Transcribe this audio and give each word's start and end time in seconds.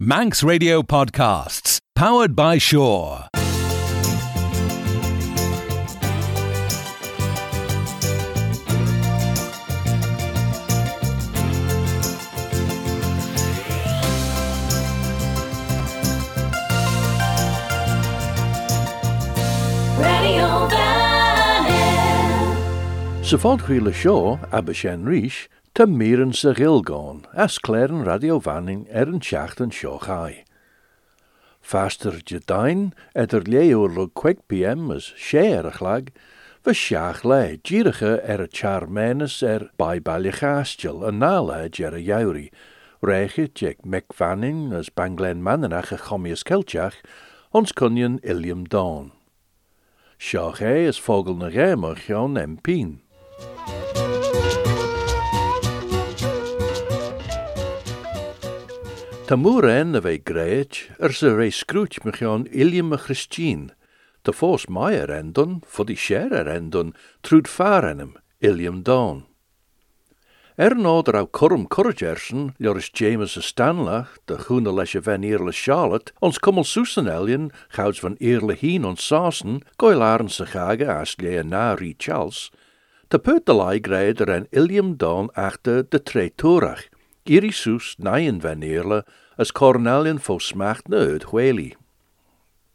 Manx 0.00 0.44
Radio 0.44 0.80
Podcasts, 0.82 1.80
powered 1.96 2.36
by 2.36 2.56
Shore. 2.56 3.26
Radio 19.98 20.68
Sefod 23.20 23.62
Hwila 23.62 23.92
Shore, 23.92 24.38
Abishen 24.52 25.04
Rish, 25.04 25.48
ta 25.78 25.86
mir 25.86 26.18
yn 26.18 26.32
sa 26.34 26.50
gil 26.58 26.80
gôn, 26.82 27.20
as 27.38 27.54
clair 27.62 27.92
radio 28.02 28.40
fanning 28.42 28.80
er 28.90 29.06
yn 29.06 29.20
sio 29.70 29.92
chai. 30.02 30.42
Faster 31.62 32.18
jedain, 32.18 32.88
eder 33.14 33.46
leo 33.46 33.84
lwg 33.86 34.10
20 34.18 34.42
pm 34.50 34.90
as 34.90 35.12
share 35.14 35.68
a 35.70 35.74
chlag, 35.76 36.10
fy 36.66 36.74
siach 36.74 37.22
le, 37.22 37.60
giriche 37.62 38.16
er 38.26 38.42
y 38.42 38.48
char 38.50 38.88
menes 38.90 39.38
er 39.38 39.68
bai 39.78 40.00
ger 41.70 41.94
jek 43.54 43.86
mec 43.86 44.10
as 44.74 44.90
banglen 44.90 45.46
mananach 45.46 45.94
a 45.94 45.98
chomius 46.08 46.42
keltiach, 46.42 46.98
ons 47.54 47.70
cunion 47.70 48.18
ilium 48.24 48.66
dawn. 48.66 49.12
Sioch 50.18 50.60
e 50.60 50.88
is 50.90 50.98
fogel 50.98 51.38
na 51.38 51.54
en 52.36 52.58
Ta 59.28 59.36
moer 59.36 59.66
en 59.68 59.92
er 61.04 61.12
se 61.12 61.28
rei 61.28 61.50
scrooch 61.52 61.98
me 62.00 62.12
Jan 62.16 62.46
Ilium 62.48 62.94
a. 62.96 63.74
De 64.24 64.32
fos 64.32 64.64
meier 64.72 65.10
endon, 65.12 65.58
voor 65.66 65.84
die 65.84 65.96
share 65.96 66.48
endon, 66.48 66.94
trud 67.20 67.48
far 67.48 67.84
en 67.84 67.98
hem, 67.98 68.14
Ilium 68.40 68.78
dawn. 68.82 69.26
Er 70.56 70.72
noder 70.76 71.18
au 71.20 71.26
Corum 71.28 71.66
Corrigersen, 71.68 72.54
Joris 72.56 72.88
James 72.92 73.36
a 73.36 73.42
Stanlach, 73.44 74.16
de 74.24 74.38
lesje 74.72 75.02
van 75.02 75.22
Eerle 75.22 75.52
Charlotte, 75.52 76.12
ons 76.20 76.38
kommel 76.38 76.64
Susan 76.64 77.52
gouds 77.68 78.00
van 78.00 78.16
Eerle 78.18 78.56
Hien 78.56 78.84
ons 78.88 79.06
Sasen, 79.06 79.60
goilaren 79.76 80.32
se 80.32 80.46
gage 80.46 80.88
as 80.88 81.18
lie 81.20 81.44
na 81.44 81.74
Rie 81.74 81.94
Charles, 81.98 82.48
de 83.08 83.18
peutelai 83.18 83.76
greider 83.80 84.28
en 84.28 84.48
Ilium 84.50 84.96
Dawn 84.96 85.28
achter 85.34 85.84
de 85.88 86.02
tre 86.02 86.30
torach, 87.28 87.36
iri 87.36 87.52
sus 87.52 87.96
naien 87.98 88.40
van 88.40 88.62
Eerle, 88.62 89.04
as 89.36 89.52
Cornelian 89.52 90.18
fo 90.18 90.38
smacht 90.38 90.88
neud 90.88 91.24
hweli. 91.30 91.76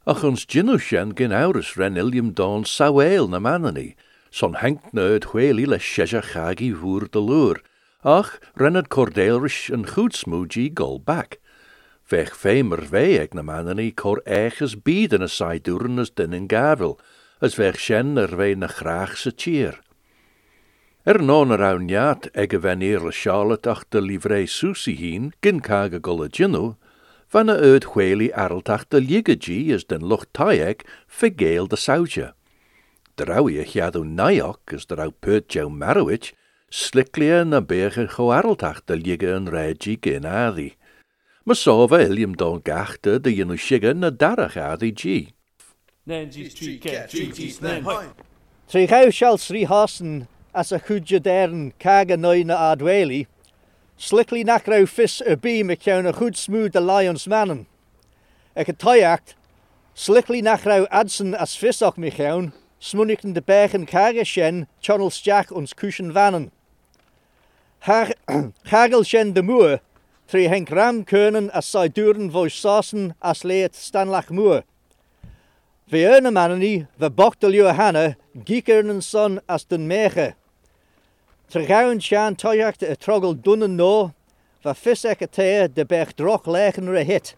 Ach 0.06 0.24
ons 0.24 0.46
ginushen 0.46 1.16
gin 1.16 1.32
aurus 1.32 1.76
ren 1.78 1.98
Ilium 1.98 2.34
Dawn 2.34 2.66
saweel 2.66 3.28
na 3.30 3.40
manani, 3.40 3.96
son 4.32 4.56
henk 4.56 4.94
neud 4.94 5.32
hweli 5.32 5.66
le 5.66 5.80
shesha 5.80 6.22
chagi 6.22 6.74
voer 6.74 7.08
de 7.12 7.20
loer, 7.20 7.62
ach 8.04 8.40
rennet 8.56 8.88
een 9.70 9.88
goed 9.88 10.14
smoogie 10.16 10.72
gol 10.74 11.00
back. 11.00 11.40
Vech 12.04 12.36
femer 12.36 12.84
vee 12.86 13.20
eg 13.20 13.34
na 13.34 13.42
manani 13.42 13.92
cor 13.92 14.22
eiches 14.26 14.76
bieden 14.76 15.24
a 15.24 15.28
saiduren 15.28 16.00
as 16.00 16.10
din 16.10 16.34
in 16.34 16.48
gavel, 16.48 17.00
as 17.42 17.56
vech 17.56 17.80
shen 17.80 18.18
er 18.18 18.36
vee 18.36 18.56
na 18.56 18.68
graag 18.68 19.18
se. 19.18 19.32
Er 21.04 21.20
non 21.20 21.52
er 21.52 21.60
awn 21.60 21.90
jaat 21.92 22.30
ege 22.32 22.60
eerle 22.64 23.12
Charlotte 23.12 23.70
ach 23.70 23.84
de 23.90 24.02
livrei 24.02 24.46
Susie 24.48 24.96
hien, 24.96 25.34
gin 25.42 25.60
kaga 25.60 26.00
gol 26.00 26.24
a 26.24 26.30
ginu, 26.30 26.78
van 27.28 27.50
a 27.50 27.56
uit 27.60 27.84
hweli 27.92 28.32
arltach 28.32 28.88
de 28.88 29.02
ligegi 29.02 29.74
is 29.74 29.84
den 29.84 30.08
lucht 30.08 30.30
taeg 30.32 30.80
vergeel 31.08 31.68
de 31.68 31.76
sautje. 31.76 32.34
Drauwie 33.16 33.66
jadu 33.66 34.06
naiok 34.06 34.72
is 34.72 34.86
drau 34.86 35.12
put 35.12 35.52
jou 35.52 35.70
marowich, 35.70 36.32
sliklia 36.72 37.44
na 37.44 37.60
berge 37.60 38.08
go 38.08 38.32
arltach 38.32 38.86
de 38.86 38.96
ligge 38.96 39.28
een 39.28 39.50
regi 39.50 39.98
gin 40.00 40.26
adi. 40.26 40.78
Ma 41.44 41.54
sova 41.54 42.00
ilium 42.00 42.38
don 42.38 42.62
gachte 42.64 43.20
de 43.20 43.36
jenu 43.36 43.58
shigge 43.58 43.94
na 43.94 44.10
darach 44.10 44.56
adi 44.56 44.94
gi. 44.96 45.34
Nancy's 46.06 46.54
tree 46.54 46.78
cat, 46.78 47.10
tree 47.10 47.32
teeth, 47.32 47.62
nan. 47.62 47.84
Trí 48.72 48.88
gauw 48.88 49.10
shall 49.12 49.38
sri 49.38 49.66
hasen 49.66 50.28
as 50.54 50.72
a 50.72 50.80
chudja 50.80 51.22
dern 51.22 51.74
kaga 51.80 52.18
noi 52.18 52.44
na 52.44 52.76
adweli. 52.76 53.28
Slickly 53.98 54.44
nach 54.44 54.68
rau 54.68 54.86
fis 54.86 55.22
er 55.22 55.36
bi 55.36 55.64
me 55.64 55.76
kjaun 55.76 56.08
a 56.08 56.34
smooth 56.36 56.72
de 56.72 56.82
lions 56.82 57.28
mannen. 57.28 57.66
Ek 58.56 58.70
a 58.70 59.20
slickly 59.96 60.42
nach 60.42 60.66
rau 60.66 60.86
adsen 60.92 61.36
as 61.36 61.56
fisach 61.56 61.98
me 61.98 62.12
kjaun, 62.12 62.54
smunniken 62.80 63.34
de 63.34 63.42
bergen 63.42 63.86
kaga 63.86 64.26
shen, 64.26 64.68
channel 64.82 65.10
stjach 65.10 65.52
ons 65.52 65.74
kushen 65.74 66.12
vannen. 66.12 66.52
Hagel 67.82 69.04
shen 69.04 69.34
de 69.34 69.42
moer, 69.42 69.80
tri 70.28 70.48
henk 70.48 70.72
ram 70.72 71.04
kunnen 71.04 71.50
as 71.52 71.66
sai 71.66 71.88
duren 71.88 72.30
vo 72.32 72.48
sasen 72.48 73.14
as 73.22 73.44
leet 73.44 73.74
stanlach 73.74 74.30
moer. 74.30 74.64
Vi 75.88 76.06
ene 76.06 76.32
manneni, 76.32 76.88
we 76.98 77.10
bochtel 77.10 77.54
jo 77.54 77.72
hanne, 77.74 78.16
giekeren 78.36 79.02
son 79.04 79.40
as 79.48 79.64
den 79.66 79.88
mege. 79.88 80.34
Tra 81.54 81.62
gawn 81.70 82.00
sian 82.02 82.34
toiacht 82.34 82.82
y 82.82 82.96
trogl 82.98 83.36
dwn 83.46 83.62
yn 83.68 83.76
no, 83.78 84.10
fa 84.66 84.72
ffys 84.74 85.04
ac 85.06 85.20
y 85.22 85.28
teir 85.30 85.68
dy 85.70 85.84
bech 85.86 86.16
droch 86.18 86.48
lech 86.50 86.80
yn 86.82 86.90
hit. 87.06 87.36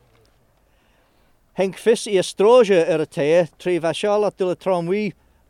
Henk 1.60 1.76
ffys 1.76 2.06
i 2.08 2.14
ystrosia 2.22 2.86
ar 2.94 3.04
y 3.04 3.08
teir, 3.12 3.50
tri 3.60 3.74
fa 3.84 3.92
siol 3.92 4.24
at 4.24 4.38
dyl 4.40 4.54
y 4.54 4.56
tromwi, 4.56 5.02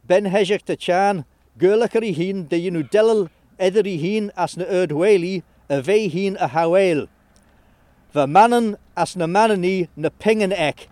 ben 0.09 0.31
hesiach 0.33 0.65
dy 0.65 0.79
sian, 0.81 1.21
gyrlach 1.61 1.93
ar 1.93 2.07
ei 2.09 2.17
hun 2.17 2.47
dy 2.49 2.63
un 2.71 2.79
nhw 2.79 2.89
delil 2.89 3.23
edrych 3.61 3.91
ei 3.91 4.01
hun 4.01 4.33
as 4.33 4.57
na 4.57 4.65
erdweli, 4.65 5.35
y 5.69 5.81
fe 5.85 6.01
hun 6.17 6.41
y 6.41 6.49
hawael. 6.57 7.05
Fy 8.17 8.25
manon 8.25 8.73
as 8.97 9.13
na 9.13 9.29
manon 9.29 9.61
ni 9.61 9.75
na 9.95 10.09
pingen 10.09 10.49
ec. 10.51 10.87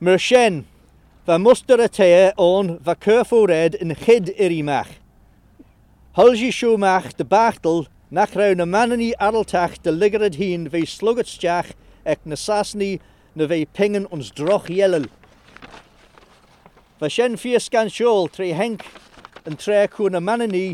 Myr 0.00 0.16
sien, 0.16 0.64
muster 1.28 1.44
mwster 1.44 1.88
y 1.90 1.92
teir 2.00 2.32
o'n 2.40 2.78
fy 2.80 3.00
cyrffwred 3.04 3.82
yn 3.84 3.98
chyd 4.00 4.32
i'r 4.38 4.62
imach. 4.64 4.96
Hulsi 6.14 6.52
siwmach 6.54 7.08
dy 7.18 7.24
bachtel 7.26 7.88
nach 8.14 8.36
rawn 8.38 8.62
y 8.62 8.64
manon 8.70 9.00
i 9.02 9.08
arltach 9.26 9.72
dy 9.82 9.90
ligarad 9.90 10.36
hun 10.38 10.68
fe 10.70 10.84
slwgat 10.86 11.26
stiach 11.26 11.72
ec 12.12 12.20
na 12.22 12.36
sasni 12.38 12.90
na 13.34 13.48
fe 13.50 13.56
pingen 13.74 14.04
ons 14.14 14.28
droch 14.30 14.68
ielel. 14.70 15.08
Fe 17.00 17.08
sien 17.10 17.34
ffias 17.34 17.66
gan 17.74 17.90
siôl 17.90 18.30
tre 18.30 18.52
henc 18.54 18.84
yn 19.42 19.58
tre 19.58 19.80
cwn 19.90 20.14
y 20.14 20.20
manon 20.22 20.54
i 20.54 20.68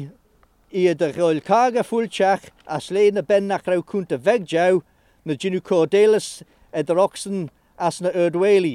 i 0.76 0.82
y 0.90 0.92
dychol 1.00 1.40
cag 1.46 1.78
a 1.80 1.84
ffwltiach 1.88 2.50
a 2.68 2.76
sle 2.84 3.06
na 3.08 3.22
ben 3.24 3.48
nach 3.48 3.64
raw 3.70 3.80
cwnt 3.80 4.12
y 4.12 4.18
fegjaw 4.26 4.82
na 5.24 5.38
gynw 5.40 5.62
cordelus 5.70 6.28
edrych 6.82 7.00
oxen 7.06 7.46
as 7.78 8.02
na 8.04 8.12
erdweli. 8.12 8.74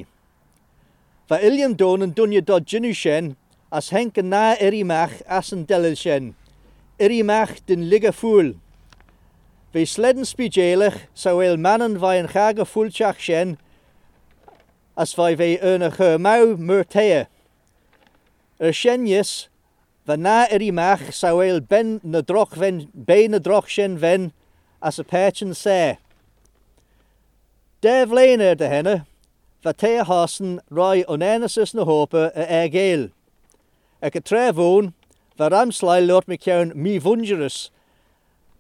Fe 1.30 1.40
Iliam 1.46 1.78
Don 1.78 2.08
yn 2.08 2.18
dwnio 2.18 2.42
do 2.42 2.58
gynw 2.58 2.96
sien 3.04 3.36
as 3.70 3.92
henc 3.94 4.18
yn 4.18 4.34
na 4.34 4.44
erimach 4.58 5.22
as 5.30 5.54
yn 5.54 5.68
delil 5.70 5.94
sien 6.02 6.34
yr 7.00 7.12
i 7.12 7.22
mach 7.28 7.58
dyn 7.68 7.90
lig 7.92 8.06
a 8.08 8.14
ffwl. 8.16 8.54
Fe 9.76 9.84
sledden 9.90 10.28
spidjelech 10.28 11.02
sa 11.14 11.34
wel 11.36 11.58
mannen 11.60 11.98
fai 12.00 12.16
yn 12.22 12.30
chag 12.32 12.62
a 12.64 12.66
ffwltiach 12.68 13.20
sien, 13.20 13.58
as 14.96 15.12
fai 15.18 15.34
fe 15.36 15.56
yn 15.60 15.84
a 15.84 15.92
chyrmaw 15.92 16.56
myrtea. 16.56 17.26
Yr 18.64 18.72
sienjes, 18.72 19.34
fy 20.08 20.16
na 20.16 20.46
yr 20.56 20.64
i 20.64 20.72
mach 20.72 21.10
sa 21.12 21.34
wel 21.36 21.60
ben 21.60 22.00
na 22.04 22.24
droch 22.24 22.56
fen, 22.56 22.86
ben 22.94 23.36
na 23.36 23.44
droch 23.44 23.68
sien 23.68 24.00
fen, 24.00 24.32
as 24.80 25.02
y 25.02 25.04
perchen 25.04 25.52
se. 25.54 25.98
De 27.84 28.06
flein 28.08 28.40
er 28.40 28.56
de 28.56 28.72
henne, 28.72 28.98
fy 29.60 29.74
te 29.76 29.98
a 30.00 30.08
hasen 30.08 30.62
roi 30.72 31.04
onenesus 31.12 31.76
na 31.76 31.84
hopa 31.84 32.30
a 32.32 32.48
egeil. 32.64 33.10
Ac 34.00 34.16
y 34.16 34.24
trefwn, 34.24 34.94
va 35.38 35.50
ramslai 35.50 36.06
lot 36.06 36.28
me 36.28 36.38
mi 36.76 37.00
vungerus. 37.00 37.70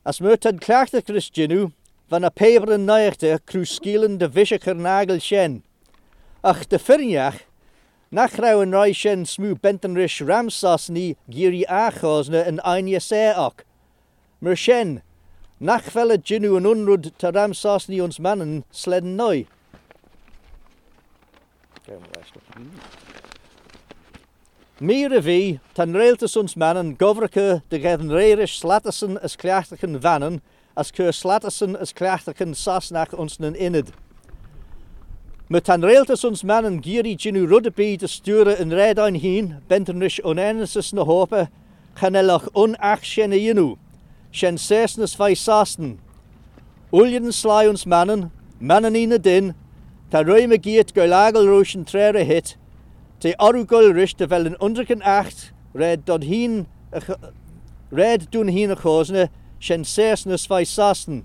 As 0.06 0.20
murtad 0.20 0.60
klachte 0.60 1.02
Chris 1.06 1.30
ginu, 1.30 1.72
van 2.10 2.24
a 2.24 2.30
peberen 2.30 2.86
neichte 2.86 3.40
kruskielen 3.46 4.18
de 4.18 4.30
vischer 4.30 4.76
nagel. 4.76 5.20
Ach 6.44 6.66
de 6.66 6.78
firnjach, 6.78 7.42
nach 8.12 8.38
rauwen 8.38 8.72
roi 8.72 8.94
shen 8.94 9.26
smu 9.26 9.56
bentenrish 9.56 10.22
ramsasni 10.22 11.16
giri 11.30 11.66
achosne 11.68 12.46
en 12.46 12.60
einje 12.60 13.02
seak. 13.02 13.66
Mer 14.42 14.56
shen, 14.56 15.02
nach 15.60 15.90
velle 15.90 16.18
ginu 16.18 16.56
en 16.58 16.66
unrud 16.66 17.12
te 17.18 17.32
ramsasni 17.32 18.02
ons 18.02 18.20
mannen 18.20 18.64
sledden 18.72 19.16
noi. 19.16 19.48
Mire 24.80 25.22
vi, 25.24 25.60
tan 25.74 25.96
reeltes 25.96 26.34
ons 26.36 26.56
mannen 26.60 26.98
govreke 27.00 27.62
de 27.72 27.80
gedden 27.80 28.10
reirish 28.12 28.58
slatassen 28.60 29.16
as 29.24 29.38
klaachtigen 29.40 30.02
vannen, 30.04 30.42
as 30.76 30.92
keur 30.92 31.14
slatassen 31.14 31.78
as 31.80 31.94
klaachtigen 31.94 32.52
sasnach 32.54 33.14
ons 33.14 33.40
nen 33.40 33.56
inned. 33.56 33.94
Met 35.48 35.64
tan 35.64 35.84
reeltes 35.84 36.26
ons 36.28 36.44
mannen 36.44 36.82
giri 36.84 37.16
ginu 37.16 37.46
ruddebi 37.48 37.96
de 37.98 38.08
sture 38.08 38.58
in 38.60 38.74
aan 39.00 39.16
heen, 39.16 39.62
benternish 39.70 40.20
onenesis 40.26 40.92
na 40.92 41.04
hope, 41.04 41.48
chanelach 41.96 42.50
onach 42.54 43.04
shenne 43.04 43.40
jinu, 43.40 43.78
shen 44.32 44.58
sesnes 44.58 45.16
vai 45.16 45.36
sasten. 45.36 46.00
Uljen 46.92 47.32
sly 47.32 47.66
ons 47.70 47.86
mannen, 47.86 48.30
mannen 48.60 48.96
in 48.96 49.22
din, 49.22 49.56
ta 50.12 50.22
ruime 50.22 50.58
giet 50.58 50.92
rooshen 50.94 51.86
trere 51.86 52.26
hit, 52.26 52.58
Te 53.20 53.34
arugol 53.40 53.94
rish 53.96 54.16
te 54.20 54.28
fel 54.28 54.50
yn 54.50 54.58
underkan 54.60 55.04
acht, 55.08 55.52
red 55.74 56.04
dod 56.06 56.26
hin, 56.28 56.66
red 57.92 58.28
dun 58.32 58.52
hin 58.52 58.74
y 58.74 58.78
chosne, 58.80 59.30
sien 59.60 59.86
ses 59.88 60.26
nys 60.28 60.46
fai 60.52 60.64
sasn. 60.68 61.24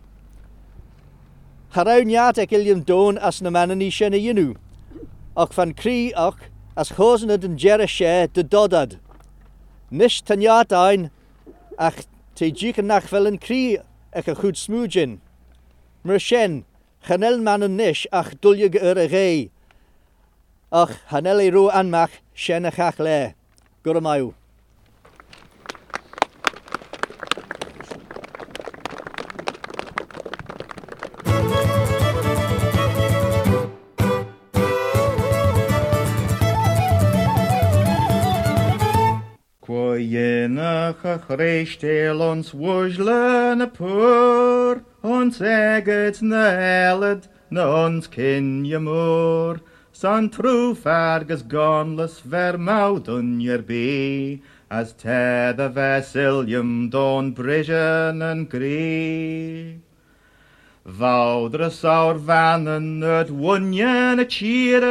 Harawniad 1.74 2.38
ec 2.38 2.54
ilion 2.54 2.84
dôn 2.86 3.18
as 3.18 3.42
na 3.42 3.50
manon 3.50 3.78
ni 3.82 3.90
sien 3.90 4.14
ei 4.14 4.30
unw, 4.30 4.54
ac 5.36 5.52
fan 5.54 5.74
cri 5.74 6.12
ac 6.14 6.46
as 6.76 6.94
chosne 6.96 7.36
dyn 7.38 7.58
gera 7.58 7.88
sie 7.90 8.26
dy 8.34 8.42
dodad. 8.42 8.98
Nis 9.90 10.22
tyniad 10.22 10.72
ein, 10.72 11.10
ach 11.78 12.04
te 12.34 12.50
dig 12.50 12.78
yn 12.78 12.90
nach 12.90 13.10
fel 13.10 13.26
yn 13.26 13.38
cri 13.38 13.78
ec 14.14 14.30
y 14.30 14.34
chwyd 14.38 14.58
smwgyn. 14.58 15.18
Myr 16.06 16.22
sien, 16.22 16.62
chanel 17.06 17.42
manon 17.42 17.76
nish 17.76 18.06
ach 18.14 18.36
dwlyg 18.42 18.78
yr 18.78 18.98
y 18.98 19.08
gei, 19.10 19.38
ach 20.70 20.94
hanel 21.10 21.40
ei 21.42 21.50
rŵ 21.50 21.70
anmach 21.80 22.20
sien 22.34 22.68
ych 22.70 22.78
chach 22.78 22.98
le. 22.98 23.34
Gwr 23.84 23.98
y 23.98 24.04
maiw. 24.06 24.30
A 41.10 41.18
chreistel 41.18 42.20
ons 42.22 42.52
wujle 42.52 43.56
na 43.56 43.66
pur, 43.66 44.82
ons 45.02 45.40
eget 45.40 46.20
na 46.22 46.44
elad, 46.54 47.26
na 47.50 47.64
ons 47.86 48.06
kin 48.06 48.64
je 48.64 48.78
moor. 48.78 49.58
Son 50.00 50.30
trúf 50.30 50.86
agus 50.86 51.42
gonlas 51.42 52.20
ver 52.20 52.56
mawdwn 52.56 53.38
be, 53.66 54.40
as 54.70 54.94
te 54.94 55.52
the 55.52 55.68
don 56.88 57.34
brision 57.34 58.22
yn 58.22 58.46
gri. 58.48 59.76
Fawdr 60.88 61.66
y 61.66 61.68
sawr 61.68 62.16
fan 62.18 62.64
yn 62.76 63.04
a 63.04 63.28
wynion 63.28 64.24
y 64.24 64.26
tîr, 64.36 64.86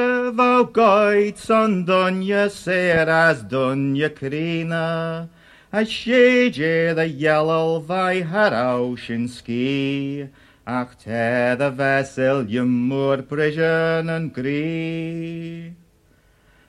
son 1.40 1.88
dunya 1.88 2.48
ser 2.48 3.10
as 3.10 3.42
dunya 3.42 4.12
crina, 4.14 5.28
a 5.74 5.86
siege 5.88 6.94
the 6.94 7.08
yellow 7.08 7.80
vai 7.80 8.22
harawshin 8.22 9.28
ski, 9.28 10.30
Ach, 10.72 10.96
the 11.04 11.72
vessel 11.72 12.48
you 12.48 12.64
moer 12.64 13.24
prisianen 13.24 14.32
and 14.36 15.76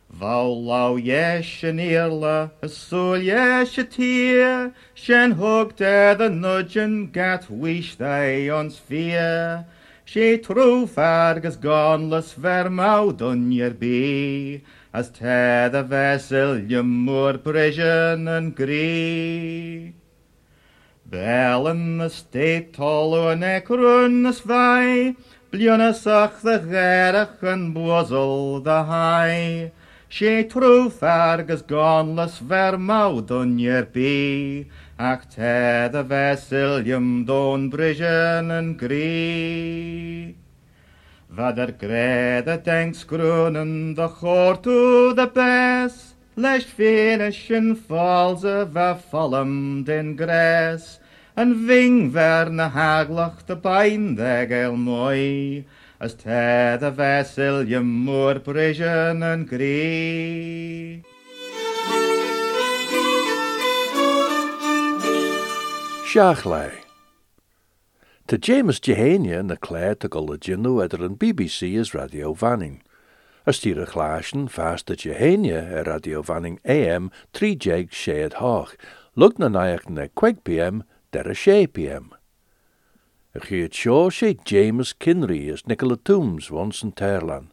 Vau 0.09 0.49
lau 0.49 0.97
jeshen 0.97 1.79
irla, 1.79 2.51
a 2.63 2.69
sul 2.71 3.19
jeshe 3.19 3.85
tia, 3.91 4.73
Shen 4.95 5.33
hug 5.33 5.77
te 5.77 6.15
the 6.15 6.31
and 6.31 7.13
gat 7.13 7.51
wish 7.51 7.97
they 7.97 8.49
on 8.49 8.71
fear. 8.71 9.67
She 10.07 10.39
troof 10.39 10.97
argus 10.97 11.59
gonless 11.59 12.33
vermau 12.33 13.13
dunyer 13.13 13.79
be, 13.79 14.63
As 14.95 15.11
te 15.11 15.69
the 15.75 15.85
vessel 15.87 16.59
moor 16.83 17.37
moer 17.37 17.37
and 18.27 18.57
kri. 18.57 20.00
Bellen 21.11 22.09
steht 22.09 22.73
tol 22.73 23.17
en 23.33 23.43
ek 23.43 23.67
runne 23.69 24.31
svei, 24.31 25.17
Blunne 25.51 25.93
sach 25.93 26.41
the 26.43 26.61
gerach 26.61 27.43
and 27.43 27.75
bozel 27.75 28.63
the 28.63 28.85
high. 28.85 29.73
She 30.09 30.45
truth 30.45 31.03
as 31.03 31.63
gonless 31.63 32.39
ver 32.39 32.79
maud 32.79 33.33
on 33.33 33.59
yer 33.59 33.87
be, 33.87 34.69
Ach 35.01 35.29
te 35.29 35.89
the 35.91 36.05
vesilium 36.05 37.27
don 37.27 37.69
brigen 37.69 38.53
en 38.53 38.77
gree. 38.77 40.37
Vader 41.29 41.73
the 42.45 42.63
tanks 42.65 43.03
groenen 43.03 43.97
de 43.97 44.07
goor 44.07 44.63
to 44.63 45.13
the 45.15 45.27
best, 45.27 46.15
Lesh 46.37 46.67
finischen 46.67 47.75
false 47.77 48.65
verfallem 48.73 49.85
den 49.85 50.15
gres, 50.17 51.00
en 51.41 51.55
ving 51.67 52.13
ver 52.13 52.51
na 52.51 52.69
haglach 52.69 53.47
de 53.47 53.57
bain 53.57 54.15
de 54.15 54.47
gel 54.49 54.77
mooi, 54.77 55.65
as 55.99 56.13
te 56.15 56.77
the 56.81 56.91
vesilium 56.93 57.89
moor 58.05 58.35
brishen 58.35 59.23
and 59.23 59.49
gree. 59.49 61.03
Seachlei. 66.05 66.73
Tá 68.27 68.37
James 68.37 68.79
Jehania 68.79 69.43
na 69.43 69.57
cléir 69.57 70.05
a 70.05 70.09
go 70.09 70.21
le 70.21 70.37
ginú 70.37 70.85
idir 70.85 71.05
an 71.07 71.17
BBC 71.17 71.73
is 71.81 71.95
Radio 71.95 72.35
Vanning. 72.35 72.83
As 73.47 73.61
tí 73.61 73.73
a 73.73 73.87
chláisian 73.87 74.49
fásta 74.49 74.95
Jehania 74.95 75.63
ar 75.79 75.87
Radio 75.87 76.21
Vanning 76.21 76.59
AM 76.67 77.11
trí 77.33 77.57
jeig 77.57 77.93
séad 77.93 78.35
hách, 78.45 78.77
lug 79.17 79.39
na 79.39 79.49
naach 79.49 79.89
na 79.89 80.07
2 80.09 80.45
PM 80.45 80.83
der 81.13 81.29
a 81.29 81.35
6 81.35 81.73
PM. 81.73 82.13
A 83.35 83.39
sé 84.11 84.37
James 84.45 84.93
Kinry 84.93 85.49
is 85.49 85.67
Nicola 85.67 85.97
Toombs 85.97 86.51
wons 86.51 86.83
an 86.83 86.93
Terlan. 86.93 87.51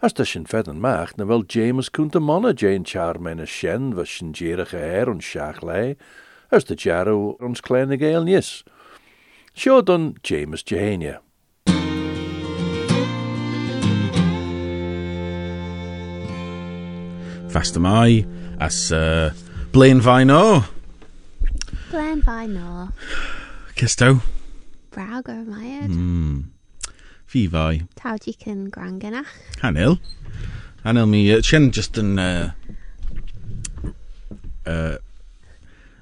As 0.00 0.12
tá 0.12 0.24
sin 0.24 0.46
fed 0.46 0.68
an 0.68 0.80
maach 0.80 1.16
na 1.16 1.24
bhfuil 1.24 1.46
James 1.46 1.90
cúnta 1.90 2.20
mana 2.20 2.52
Jane 2.54 2.84
Charmaine 2.84 3.42
a 3.42 3.46
sin 3.46 3.94
bheit 3.94 4.06
sin 4.06 4.32
ddíireach 4.32 4.74
air 4.74 5.96
as 6.50 6.64
de 6.64 6.74
jarú 6.76 7.36
ons 7.40 7.60
lénig 7.60 8.02
éil 8.02 8.24
níos. 8.24 8.64
Seo 9.54 9.82
James 10.22 10.62
Jehania. 10.62 11.20
Fast 17.50 17.78
mai 17.78 18.24
as 18.60 18.92
uh, 18.92 19.30
Blaine 19.72 20.00
Vino. 20.00 20.77
Glen 21.90 22.20
Vynor. 22.22 22.92
Kisto. 23.74 24.20
Braugr 24.90 25.46
Myed. 25.46 25.90
Mm. 25.90 26.44
Fi 27.26 27.46
fai. 27.46 27.82
Tawdig 27.96 28.44
yn 28.46 28.68
Granganach. 28.70 29.30
Hanil. 29.62 29.98
Hanil 30.84 31.08
mi, 31.08 31.22
uh, 31.32 31.40
Chen 31.40 31.70
just 31.70 31.96
yn 31.96 32.18
uh, 32.18 32.50
uh, 34.66 34.96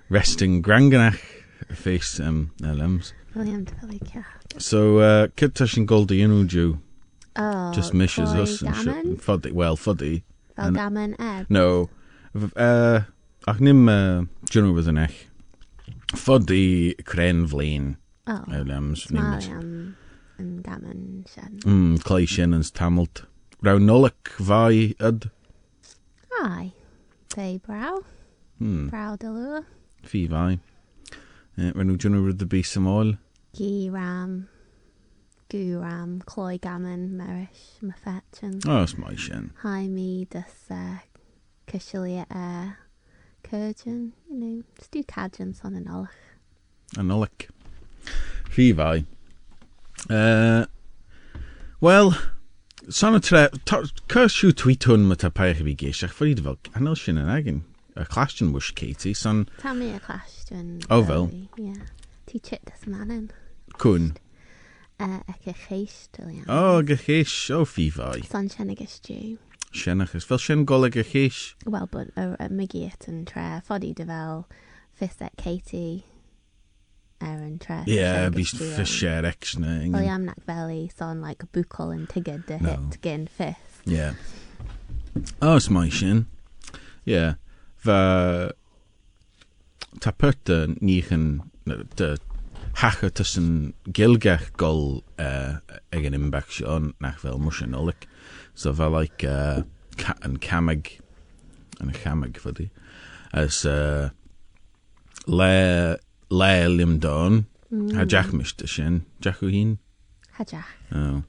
rest 0.09 0.41
Granganach 0.41 1.21
face 1.71 2.19
um, 2.19 2.51
LMs. 2.61 3.13
William 3.35 3.65
Tawdig, 3.65 4.25
So, 4.59 4.99
uh, 4.99 5.27
Kittush 5.37 5.77
yn 5.77 6.11
you 6.11 6.27
know 6.29 6.45
Jew. 6.45 6.81
Oh, 7.37 7.71
just 7.73 7.95
misses 7.95 8.33
us 8.33 8.63
and 8.63 8.77
shit. 8.77 9.21
Fuddy, 9.21 9.53
well, 9.53 9.77
fuddy. 9.77 10.25
Fel 10.57 10.73
gamen? 10.73 11.15
No. 11.49 11.91
Uh, 12.57 13.03
ac 13.47 13.61
nim 13.61 13.89
uh, 13.89 14.25
Junw 14.51 14.75
bydd 14.75 14.89
yn 14.91 15.03
eich. 15.05 15.27
Fod 16.17 16.51
i 16.51 16.95
cren 17.05 17.47
flin. 17.49 17.97
Oh, 18.27 18.43
Williams. 18.49 19.05
Smart 19.07 19.49
am 19.53 19.97
yn 20.39 20.63
gamen 20.63 21.25
sen. 21.29 21.61
Mm, 21.65 22.03
Clay 22.05 22.27
Shannon's 22.27 22.71
tamalt. 22.71 23.25
Raw 23.63 23.79
nolik 23.79 24.33
fai 24.37 24.95
yd. 25.01 25.31
Ai, 26.43 26.73
fe 27.33 27.59
braw. 27.59 28.03
Hmm. 28.59 28.89
Braw 28.89 29.17
dylw. 29.21 29.65
Fi 30.05 30.27
fai. 30.29 30.59
Uh, 31.57 31.73
Rwy'n 31.73 31.89
nhw 31.89 31.97
dyn 32.01 32.17
nhw 32.17 32.27
rydw 32.27 32.49
bys 32.53 32.77
am 32.77 32.89
ôl. 32.91 33.15
Gi 33.57 33.89
ram. 33.93 34.37
Gw 35.53 35.81
ram. 35.81 36.19
Cloi 36.29 36.59
gamen. 36.61 37.09
Merish. 37.17 37.79
Myffet. 37.81 38.43
O, 38.45 38.51
oh, 38.75 38.85
smai 38.91 39.17
sien. 39.17 39.53
Hai 39.63 39.87
mi 39.89 40.27
dys 40.33 40.67
uh, 40.75 40.99
cysilia 41.71 42.27
air. 42.29 42.77
Curgin. 43.51 44.13
You 44.31 44.37
know. 44.37 44.63
Just 44.79 44.91
do 44.93 45.03
cadjan 45.05 45.55
son 45.55 45.77
yn 45.77 45.87
olach. 45.87 46.15
An. 46.97 47.11
Fi 48.49 48.73
vai. 48.73 49.05
Uh, 50.09 50.67
well, 51.81 52.17
son 52.89 53.15
y 53.15 53.21
tre... 53.21 53.49
Cys 53.67 54.33
siw 54.37 54.53
tweetwn 54.53 55.07
ma 55.09 55.15
ta 55.15 55.31
paich 55.31 55.63
fi 55.63 55.75
geisiach 55.75 56.15
ffyrid 56.15 56.43
fel 56.45 56.59
anel 56.75 56.97
sin 56.99 57.19
yn 57.23 57.29
agin. 57.33 57.65
Y 57.97 58.05
clastion 58.05 58.53
wish 58.53 58.73
Katie, 58.75 59.15
son 59.15 59.49
Tell 59.59 59.75
me 59.75 59.91
a 59.95 60.01
clash. 60.01 60.45
dyn- 60.51 60.85
Oh, 60.91 61.03
fel. 61.03 61.31
Yeah. 61.57 61.83
Ti 62.27 62.39
chit 62.41 62.65
dys 62.67 62.87
manin. 62.87 63.31
cwn. 63.79 64.17
Uh, 65.01 65.21
ag 65.29 65.45
y 65.47 65.53
cheis, 65.67 66.09
dylian. 66.17 66.45
O, 66.49 66.83
gychys, 66.83 67.51
o 67.51 67.65
fi 67.65 67.91
fai. 67.91 68.21
Son 68.23 68.49
sian. 68.49 69.39
Fel 69.77 70.41
sian 70.43 70.67
goleg 70.69 70.97
gychys. 70.97 71.55
Wel, 71.67 71.89
bod 71.93 72.13
y 72.17 72.27
y 72.43 72.51
mygiet 72.53 73.09
yn 73.11 73.25
tre 73.29 73.47
ffodi 73.67 73.93
dy 73.97 74.07
fel 74.09 74.45
at 75.01 75.37
Katie 75.37 76.05
er 77.21 77.41
yn 77.45 77.59
tre. 77.63 77.83
Ie, 77.89 78.29
bys 78.35 78.55
ffysier 78.57 79.27
ex 79.29 79.57
na. 79.61 79.79
Wel, 79.85 80.07
iam 80.09 80.27
nac 80.29 80.41
fel 80.49 80.73
i 80.73 80.83
son 80.93 81.23
like 81.25 81.49
bwcol 81.57 81.95
yn 81.95 82.07
tigyd 82.13 82.45
dy 82.49 82.61
hit 82.65 83.01
gyn 83.05 83.27
ffys. 83.33 83.83
Ie. 83.89 84.13
O, 85.41 85.57
smai 85.63 85.89
sian. 85.91 86.27
Ie. 87.09 87.35
Fa... 87.87 87.99
Ta 90.03 90.13
y 90.53 90.63
nich 90.81 91.13
yn... 91.15 91.29
Dy 91.67 92.15
hacha 92.77 93.09
tussen 93.09 93.73
gilgach 93.89 94.51
gol 94.61 95.01
uh, 95.17 95.57
ag 95.97 96.05
yn 96.05 96.17
imbach 96.19 96.51
sian 96.53 96.93
nach 97.01 97.23
fel 97.23 97.41
mwysyn 97.41 97.77
olyg. 97.77 98.05
So 98.57 98.73
fel 98.73 98.91
like 98.91 99.23
uh, 99.23 99.63
ca 100.01 100.15
yn 100.25 100.39
camag 100.41 100.89
yn 101.81 101.93
y 101.93 101.97
camag 102.01 102.41
fyddi. 102.41 102.71
As 103.37 103.65
uh, 103.69 104.09
le 105.29 105.99
le 106.31 106.53
lim 106.73 106.99
don. 106.99 107.45
Ha 107.93 108.07
Jack 108.09 108.33
mist 108.33 108.63
sin. 108.69 109.05
Jack 109.21 109.43
o. 109.43 109.79
Hajach. 110.39 110.65
Oh. 110.93 111.23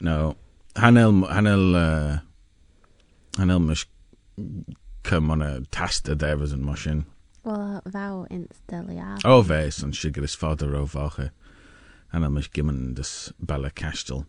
No. 0.00 0.36
Hanel, 0.76 1.26
Hanel, 1.28 1.74
uh, 1.76 2.18
Hanel 3.38 3.60
mis 3.60 3.86
cym 5.04 5.30
on 5.30 5.42
a 5.42 5.60
tasta 5.70 6.14
devas 6.14 6.52
yn 6.52 6.64
mosyn. 6.64 7.04
Wel, 7.44 7.80
faw 7.90 8.26
instali 8.30 9.00
ar. 9.00 9.24
O 9.24 9.42
fe, 9.42 9.70
son 9.70 9.92
sigur 9.96 10.24
is 10.24 10.36
fodder 10.36 10.76
o 10.76 10.84
fache. 10.86 11.30
Hanel 12.12 12.36
mis 12.36 12.48
gymyn 12.48 12.92
dys 12.98 13.32
bala 13.40 13.70
castel. 13.70 14.26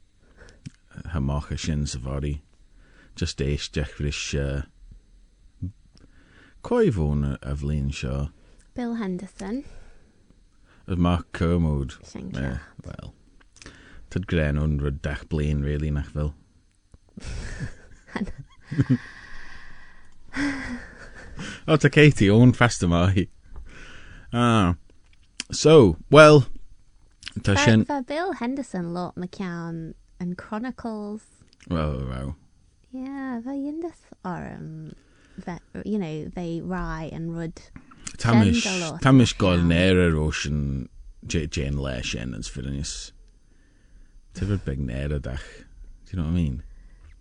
Ha 1.14 1.20
mocha 1.20 1.58
sin 1.58 1.86
sa 1.86 2.00
fori. 2.00 2.42
Just 3.16 3.38
dech 3.38 3.88
fris, 3.88 4.34
uh, 4.34 4.64
Coifwn 6.64 7.38
y 7.38 7.54
flin 7.56 7.92
sio. 7.92 8.32
Bill 8.74 8.96
Henderson. 8.96 9.64
Y 10.88 10.96
Mark 10.96 11.32
Kermode. 11.34 11.94
Yeah. 12.16 12.58
well. 12.84 13.14
Tyd 14.10 14.26
gren 14.26 14.58
blaen, 15.30 15.62
really, 15.64 15.92
nach 15.92 16.10
fel. 16.10 16.34
o, 21.68 21.78
ta 21.78 21.90
Katie, 21.90 22.30
o'n 22.30 22.54
fast 22.54 22.82
yma 22.82 23.14
hi. 23.14 23.28
Ah. 24.34 24.76
So, 25.52 25.98
well, 26.10 26.48
sin... 27.44 27.86
fa 27.86 28.02
Bill 28.08 28.34
Henderson 28.34 28.94
lot 28.94 29.18
mae 29.18 29.28
ciawn 29.28 29.94
and 30.20 30.38
Chronicles. 30.38 31.22
Oh, 31.70 31.76
row, 31.76 32.00
row. 32.06 32.36
Yeah, 32.92 33.40
very 33.40 33.68
indus 33.68 33.98
that 35.46 35.62
you 35.84 35.98
know 35.98 36.26
they 36.26 36.62
rye 36.64 37.10
and 37.12 37.36
rud. 37.36 37.60
Tamish, 38.18 38.64
tamish 39.02 39.38
gael 39.38 39.58
nera 39.58 40.12
roshan 40.12 40.90
Jane 41.26 41.78
Lash 41.78 42.14
and 42.14 42.36
it's 42.36 42.50
Vilnius. 42.50 43.12
Big 44.66 44.80
nera 44.80 45.20
dach. 45.20 45.42
Do 46.06 46.12
you 46.12 46.20
know 46.20 46.26
what 46.26 46.32
I 46.32 46.34
mean? 46.34 46.64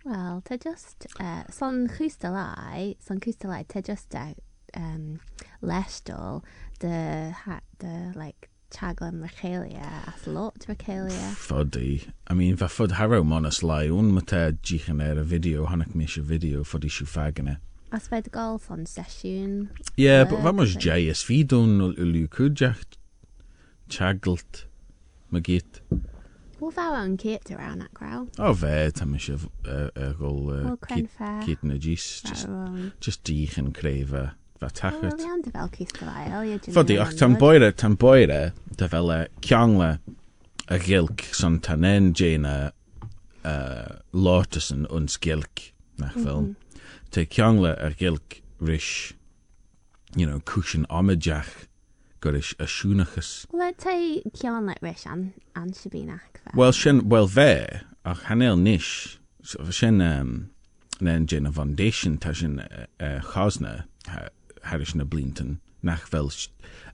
Well, 0.05 0.41
to 0.45 0.57
just 0.57 1.07
uh, 1.19 1.43
son 1.49 1.87
chwstalai, 1.87 2.97
son 2.99 3.19
Kustalai. 3.19 3.67
To 3.69 3.81
just 3.81 4.13
out 4.13 4.37
um, 4.73 5.19
lestal 5.61 6.43
the 6.79 7.33
hat 7.45 7.63
the 7.79 8.11
like 8.15 8.49
chaglam 8.73 9.21
Rachelia, 9.21 10.07
as 10.07 10.27
lot 10.27 10.59
Rachelia. 10.67 11.33
Foddy. 11.35 12.07
I 12.27 12.33
mean, 12.33 12.55
fa 12.57 12.65
fod 12.65 12.93
harrow 12.93 13.23
monas 13.23 13.63
lai, 13.63 13.89
un 13.89 14.13
mata 14.13 14.57
jichan 14.63 15.01
er 15.01 15.19
a 15.19 15.23
video, 15.23 15.65
hannak 15.67 15.95
mish 15.95 16.17
a 16.17 16.21
video, 16.21 16.63
foddy 16.63 16.89
siw 16.89 17.07
fagana. 17.07 17.57
As 17.91 18.07
fed 18.07 18.31
gol 18.31 18.57
son 18.57 18.85
sesiwn. 18.85 19.69
Yeah, 19.95 20.23
but 20.23 20.39
vamos 20.39 20.69
I 20.69 20.79
think. 20.79 20.83
jayas 20.85 21.23
fi 21.23 21.43
don 21.43 21.81
ulu. 21.81 22.27
Wel, 26.59 26.71
faw 26.71 26.93
yn 27.03 27.17
Kate 27.17 27.51
around 27.51 27.79
that 27.79 27.93
crowd. 27.93 28.29
O 28.39 28.53
fe, 28.53 28.89
tamish 28.95 29.27
a 29.29 29.91
a 29.99 30.13
gol 30.13 30.45
Wel, 30.45 30.77
kit 30.77 31.09
Crenfa. 31.09 31.45
kit 31.45 31.63
na 31.63 31.75
jis 31.75 32.21
just 32.21 32.47
just 33.01 33.23
dichan 33.25 33.73
creva 34.71 34.99
va 35.01 35.09
Wel, 35.09 35.25
iawn 35.25 35.41
dy 35.43 35.51
fel 35.53 35.71
cwstelai, 35.77 36.25
el, 36.29 36.51
ie. 36.53 36.73
Foddy, 36.75 36.99
ach 37.01 37.15
tan 37.19 37.35
boire, 37.41 37.71
tan 37.75 37.97
boire, 37.99 38.41
da 38.77 38.87
fel 38.91 39.11
e 39.11 39.19
ciangla 39.41 39.97
a 40.69 40.79
gilk 40.79 41.25
son 41.35 41.59
tanen 41.59 42.13
jena 42.13 42.71
uh, 43.43 43.99
lotusen 44.13 44.85
uns 44.89 45.17
gilk 45.17 45.71
nach 45.97 46.15
fel. 46.15 46.53
Te 47.11 47.25
ciangla 47.25 47.75
a 47.79 47.91
gilk 47.91 48.41
rish, 48.59 49.13
you 50.15 50.25
know, 50.25 50.39
cushion 50.39 50.85
omajach 50.89 51.67
gorish 52.23 52.53
a 52.59 52.65
shunachus. 52.65 53.45
Wel, 53.51 53.73
te 53.73 54.23
ciawn 54.33 54.65
let 54.65 54.79
rish 54.81 55.05
an, 55.05 55.33
an 55.55 55.71
shabinach. 55.71 56.39
Wel, 56.53 56.71
shen, 56.71 57.09
wel 57.09 57.27
fe, 57.27 57.81
ach 58.05 58.23
hanel 58.29 58.57
nish, 58.57 59.19
so 59.43 59.69
shen, 59.69 60.01
um, 60.01 60.49
nen 61.01 61.27
jena 61.27 61.51
foundation 61.51 62.17
ta 62.17 62.31
shen 62.31 62.59
uh, 62.59 62.85
uh, 62.99 63.19
chosna, 63.33 63.83
ha, 64.07 64.29
harish 64.63 64.95
na 64.95 65.03
blinten, 65.03 65.59
nach 65.81 66.07
fel 66.07 66.31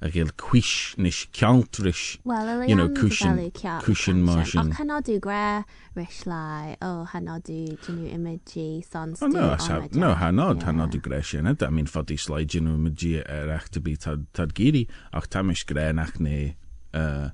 a 0.01 0.09
gil 0.09 0.29
quish 0.37 0.95
nish 0.97 1.29
ciant 1.31 1.79
rish. 1.83 2.19
Wel, 2.23 2.67
you 2.67 2.75
know, 2.75 2.89
cushion- 2.89 3.51
cushion 3.81 4.21
margin. 4.23 4.71
Ac 4.71 4.79
hynod 4.79 5.09
yw 5.11 5.19
gre 5.19 5.65
rish 5.95 6.25
lai, 6.25 6.75
o, 6.81 7.05
hynod 7.11 7.49
yw 7.51 7.75
dynnu 7.83 8.07
image'i 8.15 8.83
son 8.85 9.15
Oh, 9.21 9.27
no, 9.27 10.13
hanod, 10.15 10.63
hanod 10.63 10.95
i 10.95 11.01
gre 11.03 11.21
shen 11.21 11.47
I 11.47 11.69
mean, 11.69 11.85
fod 11.85 12.11
i 12.11 12.17
slide 12.17 12.49
jenu 12.49 12.77
ma 12.77 12.89
gi 12.89 13.17
er 13.19 13.51
ach 13.57 13.69
to 13.71 13.79
be 13.81 13.95
tad, 13.95 14.25
tad 14.33 14.53
giri, 14.53 14.87
ach 15.13 15.29
tamish 15.29 15.65
gre 15.65 15.91
nach 15.93 16.19
ne, 16.19 16.55
uh, 16.93 17.29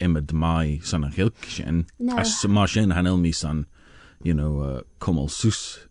imad 0.00 0.32
mai 0.32 0.80
son 0.82 1.04
a 1.04 1.10
shen. 1.10 1.86
No. 1.98 2.18
As 2.18 2.44
ma 2.46 2.66
shen 2.66 2.90
hanel 2.90 3.18
mi 3.20 3.32
son, 3.32 3.66
you 4.22 4.34
know, 4.34 4.60
uh, 4.60 4.80
kumol 5.00 5.30
sus 5.30 5.86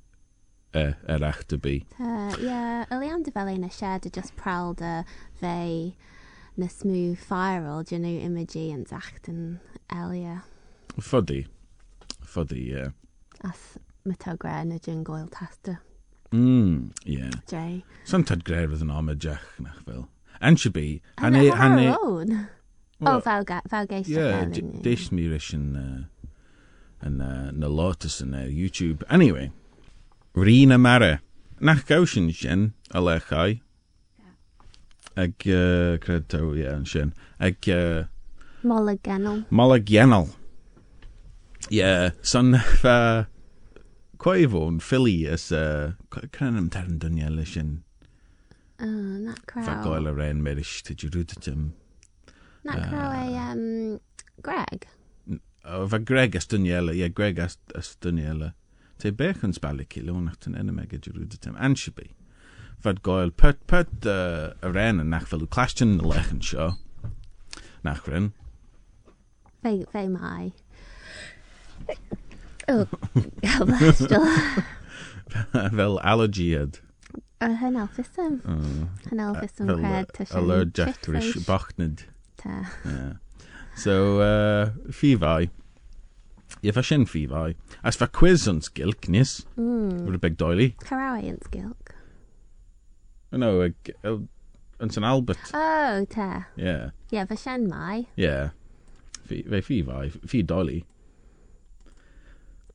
uh, 0.75 0.93
ar 1.07 1.23
achtabí. 1.31 1.85
Tá 1.97 2.35
a 2.91 2.99
le 2.99 3.09
an 3.09 3.23
de 3.23 3.31
bhé 3.31 3.57
na 3.57 3.69
séad 3.69 4.05
a 4.05 4.09
just 4.09 4.35
pralda 4.35 5.05
bheith 5.41 5.95
uh, 5.95 6.15
na 6.57 6.67
smú 6.67 7.15
firal 7.19 7.83
genú 7.83 8.11
imidí 8.21 8.73
and 8.73 8.87
deachtain 8.87 9.59
elia. 9.91 10.43
Fodí 10.99 11.47
Yeah. 12.51 12.89
as 13.43 13.77
metágra 14.05 14.65
na 14.65 14.77
dún 14.77 15.03
gáil 15.03 15.29
testa. 15.29 15.79
Mm, 16.31 16.91
yeah. 17.05 17.29
Dre. 17.47 17.83
San 18.03 18.23
tad 18.23 18.43
gréir 18.43 18.71
an 18.81 18.89
oh, 23.07 23.19
valga, 23.21 23.61
valga, 23.69 23.97
An 23.97 24.03
se 24.03 24.19
bí 24.19 24.21
an 24.41 24.51
Déis 24.81 25.11
mí 25.11 25.39
sin 25.41 25.73
na 27.01 27.67
látas 27.67 28.21
in 28.21 28.31
YouTube 28.31 29.03
anyway. 29.09 29.51
Rhyn 30.35 30.75
y 30.75 30.77
mare. 30.77 31.13
Nach 31.63 31.85
gawsyn 31.87 32.27
sy'n 32.35 32.73
y 32.91 32.99
lechau. 32.99 33.59
Ag, 35.15 35.45
uh, 35.47 35.95
cred 36.03 36.27
taw, 36.27 36.49
ie, 36.57 36.67
yn 36.67 36.83
sy'n. 36.89 37.13
Ag... 37.39 37.69
Uh, 37.71 38.03
Molagenol. 38.67 39.45
Molagenol. 39.47 40.27
Ie, 41.69 41.79
yeah, 41.79 42.11
son 42.21 42.57
fa... 42.81 43.29
Coefon, 44.19 44.81
Philly, 44.83 45.23
ys... 45.31 45.47
Cren 46.35 46.59
am 46.59 46.67
tern 46.73 46.99
dynia 46.99 47.31
lys 47.31 47.55
yn... 47.61 47.71
O, 48.83 48.89
na 48.89 49.37
craw. 49.47 49.63
Fa 49.63 49.77
goel 49.85 50.11
yr 50.11 50.19
en 50.25 50.43
meris, 50.43 50.81
ty 50.83 50.97
di 50.99 51.07
rwyd 51.07 51.37
ydym. 51.37 51.69
Na 52.67 52.75
craw 52.81 53.15
ei, 53.21 53.39
um, 53.39 53.99
Greg? 54.43 54.89
O, 55.63 55.85
fa 55.87 56.03
Greg 56.03 56.35
as 56.35 56.51
dynia, 56.51 56.83
ie, 56.91 57.07
Greg 57.15 57.39
as 57.39 57.55
dynia, 58.03 58.35
ie. 58.35 58.51
Te 58.97 59.11
ilo 59.97 60.19
nach 60.19 60.37
ten 60.37 60.55
ene 60.55 60.71
mega 60.71 60.97
Jerusalem 60.97 61.55
and 61.59 61.77
should 61.77 61.95
be. 61.95 62.15
Fad 62.79 63.01
goil 63.01 63.31
put 63.31 63.65
put 63.67 64.05
uh, 64.05 64.53
a 64.61 64.71
rain 64.71 64.99
and 64.99 65.09
nach 65.09 65.27
fel 65.27 65.45
clashin 65.47 65.99
lechen 65.99 66.41
show. 66.41 66.73
Nach 67.83 68.07
ren. 68.07 68.33
Fe, 69.63 69.85
fe 69.91 70.07
mai. 70.07 70.53
Oh, 72.67 72.87
fel 75.51 75.99
allergy 75.99 76.55
ad. 76.55 76.79
Uh, 77.41 77.55
hyn 77.59 77.75
alfysym. 77.75 78.39
Hyn 79.09 79.19
alfysym 79.19 79.67
cred. 79.67 80.09
rish 81.07 81.35
bachnid. 81.45 82.05
Ta. 82.37 82.65
So, 83.75 84.21
uh, 84.21 84.69
fi 84.91 85.15
fai. 85.15 85.49
Ie, 86.65 86.71
fe 86.73 86.81
sy'n 86.81 87.03
fi 87.05 87.27
fai. 87.29 87.51
As 87.85 87.99
fe 88.01 88.07
quiz 88.09 88.47
yn 88.49 88.63
sgilc, 88.65 89.05
nis. 89.13 89.37
Mm. 89.59 90.07
Rhywbeth 90.07 90.39
doeli. 90.39 90.71
Carawi 90.81 91.29
yn 91.29 91.37
sgilc. 91.45 91.91
No, 93.35 93.51
yn 94.81 94.89
St 94.89 95.05
Albert. 95.05 95.51
Oh, 95.53 96.05
te. 96.09 96.29
Ie. 96.57 96.65
Yeah. 96.65 96.85
Ie, 97.11 97.19
yeah, 97.19 97.27
fy 97.29 97.37
sien 97.37 97.67
mai. 97.69 98.05
Ie. 98.17 98.25
Yeah. 98.25 98.55
Fe 99.25 99.43
fi, 99.45 99.61
fi 99.61 99.81
fai, 99.85 100.07
fi 100.31 100.41
doli. 100.45 100.79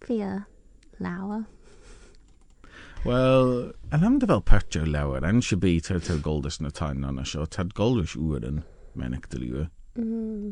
Fi 0.07 0.21
y 0.23 0.31
lawer. 1.03 1.43
Wel, 3.05 3.53
yn 3.97 4.07
am 4.07 4.21
fel 4.21 4.43
pertio 4.45 4.85
lawer, 4.85 5.25
yn 5.25 5.43
si 5.45 5.57
bi 5.57 5.79
ter 5.83 6.03
ter 6.05 6.23
goldus 6.23 6.61
na 6.61 6.71
tain 6.71 7.01
na 7.01 7.11
na 7.17 7.25
sio, 7.25 7.47
tad 7.49 7.75
goldus 7.75 8.15
ŵr 8.19 8.47
yn 8.49 8.63
menig 8.99 9.27
dyliwa. 9.33 9.69
E. 9.97 10.05
Mm. 10.05 10.51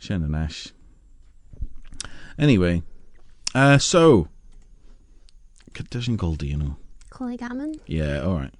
Sien 0.00 0.24
yn 0.24 0.38
eich. 0.38 0.70
Anyway, 2.40 2.82
uh, 3.54 3.76
so 3.76 4.28
condition 5.74 6.16
called, 6.16 6.42
you 6.42 6.56
know. 6.56 6.76
Clygammon? 7.10 7.74
Yeah, 7.86 8.20
all 8.20 8.36
right. 8.36 8.54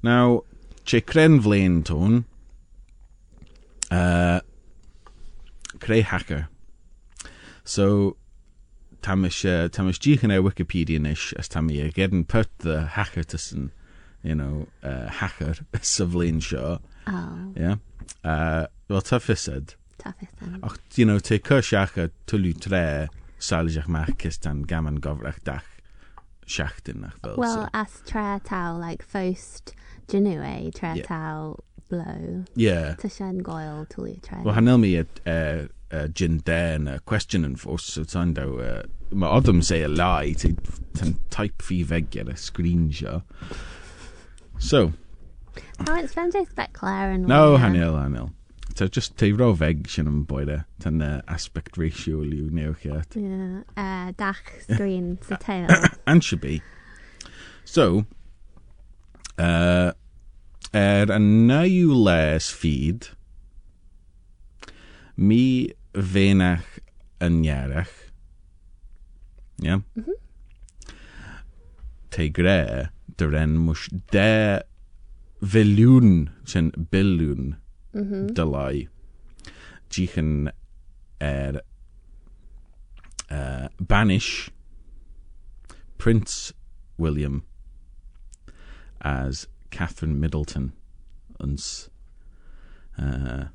Now, 0.00 0.42
Chekrenvlaenton, 0.84 2.24
uh, 3.90 4.40
Crayhacker. 5.78 6.46
So, 7.64 8.16
Tamish, 9.02 9.44
uh, 9.44 9.68
Tamish 9.70 9.98
Wikipedia 9.98 10.40
Wikipedianish, 10.40 11.32
as 11.36 11.48
Tammy 11.48 11.82
uh, 11.82 11.88
Geddon 11.88 12.28
put 12.28 12.46
the 12.58 12.86
hacker 12.86 13.24
to 13.24 13.70
you 14.22 14.36
know, 14.36 14.68
uh, 14.84 15.08
hacker, 15.08 15.54
Savlane 15.74 16.40
Shaw. 16.40 16.78
Oh. 17.08 17.52
Yeah. 17.56 17.76
Uh, 18.22 18.66
well, 18.88 19.02
Tuffy 19.02 19.36
said. 19.36 19.74
Ach 20.62 20.78
you 20.94 21.04
know, 21.04 21.18
te 21.18 21.36
a 21.36 22.10
tre 22.54 23.08
mach 23.88 24.16
gaman 24.66 25.00
dach 25.44 25.62
nach. 26.94 27.36
Well, 27.36 27.64
so. 27.64 27.68
as 27.74 28.02
tre 28.06 28.40
tau, 28.44 28.76
like, 28.78 29.02
first 29.02 29.74
genue, 30.08 30.70
tre 30.70 30.94
yeah. 30.94 31.02
tau 31.02 31.58
blow. 31.88 32.44
Yeah. 32.54 32.94
To 32.94 33.08
Shen 33.08 33.38
goel 33.38 33.86
tullw 33.86 34.22
tre. 34.22 34.42
Well, 34.42 34.54
hanel 34.54 34.78
mi 34.78 34.96
e... 34.96 35.04
Uh, 35.26 35.66
uh, 35.92 36.08
a 36.08 36.08
den 36.44 36.88
uh, 36.88 36.98
so 37.78 38.04
tando 38.04 38.58
uh, 38.58 38.62
eh, 38.62 38.82
mae 39.12 39.28
say 39.62 39.82
a 39.82 39.88
lie 39.88 40.32
to 40.32 40.56
tan 40.94 41.16
type 41.30 41.62
fi 41.62 41.84
vegger 41.84 42.28
a 42.28 42.34
screenshot 42.34 43.22
so 44.58 44.92
oh 45.86 45.94
it's 45.94 46.12
fantastic 46.12 46.56
that 46.56 46.72
Claire 46.72 47.12
and 47.12 47.26
no 47.26 47.56
hanil 47.56 47.94
hanil 48.02 48.32
So 48.76 48.86
just 48.88 49.16
te 49.16 49.30
ro 49.32 49.54
feg 49.56 49.86
sy'n 49.88 50.08
yn 50.10 50.24
boed 50.28 50.50
tan 50.84 51.00
uh, 51.00 51.22
aspect 51.32 51.78
ratio 51.80 52.18
liw 52.20 52.50
newch 52.52 52.82
iat. 52.84 53.16
Yeah. 53.16 53.62
Uh, 53.72 54.12
dach 54.20 54.50
screen 54.66 55.16
sa 55.24 55.38
tail. 55.40 55.72
and 56.06 56.22
should 56.22 56.42
be. 56.42 56.60
So, 57.64 58.04
uh, 59.38 59.96
er 60.76 61.08
a 61.08 61.18
naw 61.18 61.64
les 62.04 62.50
feed, 62.52 63.08
mi 65.16 65.72
fenach 65.96 66.76
yn 67.24 67.40
iarach. 67.48 67.96
Yeah? 69.64 69.80
Te 72.12 72.28
gre, 72.28 72.90
dyren 73.16 73.56
mwys 73.64 73.88
de 74.12 74.60
filiwn 75.40 76.26
sy'n 76.44 76.74
biliwn 76.92 77.56
mm-hmm. 77.96 78.26
delay. 78.34 78.88
She 79.90 80.06
can 80.06 80.48
uh, 80.48 81.24
er, 81.24 81.60
er, 83.30 83.68
banish 83.80 84.50
Prince 85.98 86.52
William 86.98 87.44
as 89.00 89.46
Catherine 89.70 90.20
Middleton 90.20 90.72
and 91.40 91.88
uh, 92.98 93.02
er, 93.04 93.52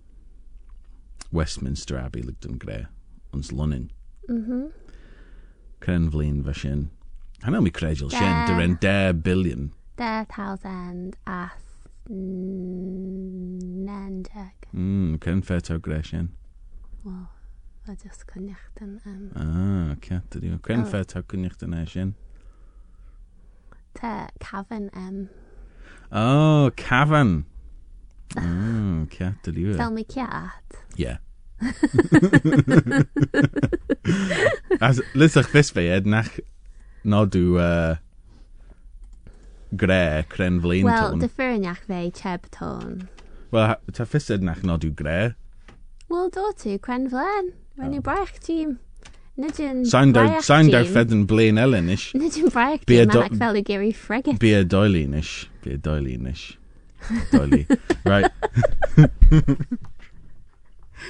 Westminster 1.32 1.98
Abbey 1.98 2.22
ligt 2.22 2.42
mm-hmm. 2.42 2.54
yn 2.54 2.60
and 2.60 2.88
ons 3.34 3.52
Lunnin. 3.52 3.92
Mhm. 4.28 4.72
Crenflin 5.80 6.44
fe 6.44 6.54
sin. 6.54 6.90
Hynna 7.44 7.62
mi 7.62 7.72
credil 7.72 8.10
dare 8.80 9.14
billion, 9.14 9.72
dare 9.98 10.26
thousand, 10.26 11.16
as 11.26 11.71
Nandag. 13.86 14.58
Mm, 14.74 15.18
cyn 15.24 15.42
ffeto 15.42 15.80
gresien. 15.80 16.30
Wel, 17.04 17.28
a 17.88 17.96
just 17.96 18.28
cynniacht 18.28 18.82
yn... 18.84 19.00
Um... 19.06 19.32
Ah, 19.40 19.96
cat 20.04 20.36
ydi. 20.36 20.52
Cyn 20.68 20.84
ffeto 20.90 21.22
cynniacht 21.32 21.64
yn 21.64 21.74
eisiau? 21.78 22.12
Ta 23.96 24.28
cafan 24.44 24.90
em. 24.92 25.30
Oh, 26.12 26.68
cafan. 26.76 27.46
Oh, 28.36 28.44
ah, 28.44 29.08
cat 29.16 29.48
ydi. 29.48 29.72
Fel 29.80 29.96
mi 29.96 30.04
cat? 30.04 30.84
Yeah. 31.00 31.24
As, 34.82 35.00
lysach 35.16 35.48
fes 35.56 35.72
fe, 35.72 35.88
ednach 35.96 36.44
nodw... 37.04 37.56
Uh, 37.56 37.96
gre 39.78 40.24
cren 40.30 40.60
flein 40.62 40.86
Wel, 40.86 41.18
dyffyrinach 41.22 41.84
fe 41.88 42.10
cheb 42.16 42.48
tôn. 42.52 43.08
Wel, 43.52 43.76
ta 43.94 44.06
ffysyd 44.06 44.44
nach 44.44 44.64
nod 44.68 44.86
yw 44.88 44.94
gre. 44.96 45.34
Wel, 46.12 46.30
do 46.30 46.52
tu, 46.60 46.78
cren 46.80 47.10
flen. 47.12 47.54
Rwy'n 47.80 48.00
oh. 48.00 48.06
braich 48.06 48.40
tîm. 48.44 48.80
Nid 49.40 49.60
yn 49.64 49.86
braich 49.88 50.44
Sain 50.44 50.68
daw 50.72 50.84
ffed 50.84 51.14
yn 51.16 51.24
blaen 51.30 51.60
elen 51.62 51.90
ish. 51.94 52.12
Nid 52.20 52.36
yn 52.40 52.52
braich 52.52 52.84
tîm 52.88 53.16
ac 53.16 53.38
fel 53.40 53.62
y 53.62 53.64
geri 53.68 53.94
ffregit. 53.96 54.40
Bia 54.42 54.66
doelin 54.68 55.16
ish. 55.18 55.48
Bia 55.64 55.80
doelin 55.80 56.28
ish. 56.32 56.58
Doeli. 57.32 57.64
right. 58.06 58.32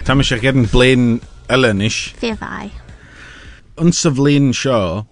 Ta 0.05 0.15
mis 0.15 0.31
eich 0.31 0.45
edrych 0.45 0.71
blaen 0.71 1.19
elen 1.51 1.81
ish. 1.81 2.13
Fe 2.21 2.35
fai. 2.37 2.69
Yn 3.81 3.91
syflin 3.95 4.51
sio, 4.55 5.07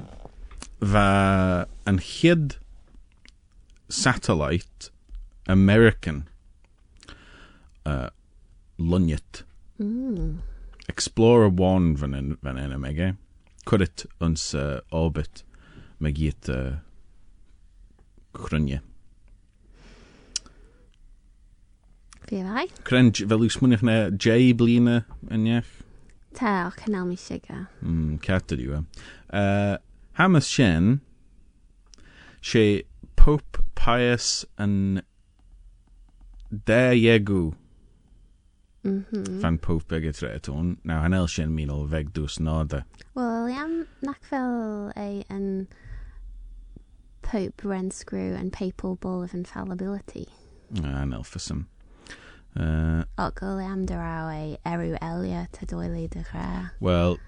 fa 0.94 1.06
yn 1.90 2.00
hyd 2.04 2.59
satellite 3.90 4.92
American 5.48 6.28
uh, 7.86 8.10
lunyet. 8.78 9.44
Mm. 9.80 10.40
Explorer 10.88 11.52
1 11.52 11.98
van 11.98 12.14
en, 12.14 12.38
van 12.42 12.58
en 12.58 12.80
mege. 12.80 13.16
Kurit 13.64 14.06
ons 14.18 14.54
uh, 14.54 14.80
orbit 14.90 15.44
megiet 15.98 16.50
uh, 16.50 16.78
grunje. 18.34 18.82
Fe 22.30 22.44
fai. 22.46 22.68
Kren 22.86 23.12
fel 23.18 23.46
yw 23.46 23.84
na 23.86 23.98
J 24.14 24.54
blina 24.54 25.04
yn 25.34 25.48
iach. 25.50 25.70
Te, 26.38 26.50
o 26.68 26.70
cynnal 26.78 27.08
mi 27.10 27.18
siga. 27.18 27.66
Mm, 27.82 28.20
cat 28.22 28.54
ydi 28.54 28.68
yw. 28.70 28.84
Uh, 29.34 29.78
Hamas 30.20 30.50
Shen, 30.50 31.00
she 32.40 32.84
Pope 33.20 33.58
Pius 33.76 34.46
and 34.58 35.04
Diego, 36.66 37.54
Mm-hmm. 38.86 39.42
Fan 39.42 39.58
Pope 39.58 39.92
Now 39.92 40.06
y 40.08 40.12
tretwn. 40.16 40.78
Nawr, 40.88 41.02
hanel 41.04 41.28
sy'n 41.28 41.52
vegdus 41.92 42.38
o 42.40 42.64
Well, 43.14 43.48
I 43.48 43.52
am 43.52 43.52
iawn, 43.52 43.88
nac 44.02 44.24
fel 44.24 44.94
Pope 47.22 47.62
Renscrew 47.62 48.40
and 48.40 48.54
Papal 48.54 48.96
Bull 48.96 49.22
of 49.22 49.34
Infallibility. 49.34 50.30
Hanel 50.80 51.28
ffysym. 51.28 51.66
Uh, 52.56 53.04
Ogl 53.20 53.60
am 53.62 53.86
dyraw 53.86 54.32
ei 54.32 54.58
erw 54.66 54.96
elia 55.02 55.44
de 55.60 55.66
dy 55.68 55.76
Well. 56.80 57.20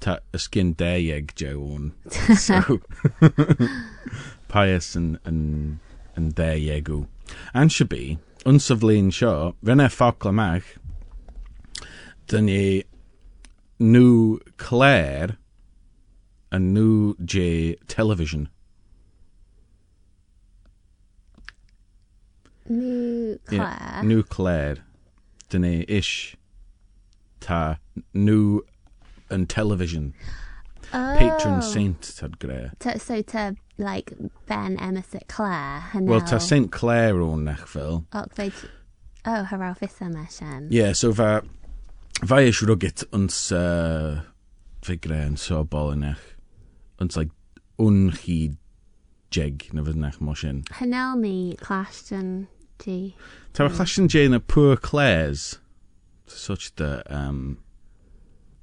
Ta 0.00 0.18
ysgyn 0.36 0.74
de 0.76 0.92
ieg 0.98 1.34
jawn. 1.36 1.92
So, 2.36 2.80
Pius 4.50 4.94
yn, 4.98 5.18
yn, 5.28 5.80
yn 6.16 6.30
de 6.38 6.50
iegw. 6.58 7.06
And 7.54 7.72
should 7.72 7.88
be, 7.88 8.18
unsaflin 8.44 9.12
sio, 9.14 9.54
fyna 9.64 9.90
ffocl 9.92 10.32
amach, 10.32 10.72
dyn 12.30 12.48
ni 12.48 12.62
nhw 13.80 14.40
Claire 14.56 15.36
a 16.50 16.58
nhw 16.58 17.14
J 17.24 17.76
television. 17.86 18.48
New 22.70 23.38
Claire. 23.46 24.02
Nhw 24.04 24.22
Claire. 24.28 24.84
Dyn 25.50 25.64
ni 25.66 25.84
ish 25.88 26.36
ta 27.42 27.78
nhw 28.14 28.60
and 29.30 29.48
television. 29.48 30.14
Oh. 30.92 31.16
Patron 31.18 31.62
saint, 31.62 32.00
tad 32.16 32.38
Gre. 32.40 32.70
so 32.98 33.22
to, 33.22 33.54
like, 33.78 34.12
Ben 34.46 34.76
Emmis 34.78 35.10
Clare, 35.28 35.84
Clare, 35.92 36.04
Wel, 36.04 36.20
ta 36.22 36.38
St 36.38 36.72
Clare 36.72 37.22
o'n 37.22 37.44
nechfil. 37.44 38.04
Och, 38.12 38.32
fe... 38.34 38.50
Oh, 39.24 39.44
hyraw 39.44 39.76
fysa 39.78 40.10
me, 40.12 40.26
Sian. 40.28 40.68
Ie, 40.72 40.92
so 40.94 41.12
fa... 41.14 41.42
Fa 42.26 42.40
eisiau 42.42 42.72
rwgit 42.72 43.04
ons... 43.14 43.38
Uh, 43.54 44.24
fe 44.82 44.96
Gre 44.98 45.22
yn 45.28 45.38
so 45.38 45.62
bol 45.62 45.94
yn 45.94 46.08
eich. 46.10 46.26
Ons, 47.00 47.20
like, 47.20 47.30
un 47.78 48.10
chi 48.16 48.40
jeg 49.30 49.70
na 49.72 49.86
fydd 49.86 50.00
nech 50.00 50.18
mo 50.20 50.34
sin. 50.34 50.64
Hynel 50.80 51.20
ni 51.22 51.34
Clashton 51.62 52.48
G. 52.82 53.14
Ta 53.54 53.68
fe 53.68 53.76
Clashton 53.78 54.10
G 54.10 54.26
yn 54.26 54.34
y 54.34 54.42
Poor 54.42 54.74
Clares. 54.74 55.60
Such 56.26 56.74
the... 56.82 57.04
Um, 57.06 57.60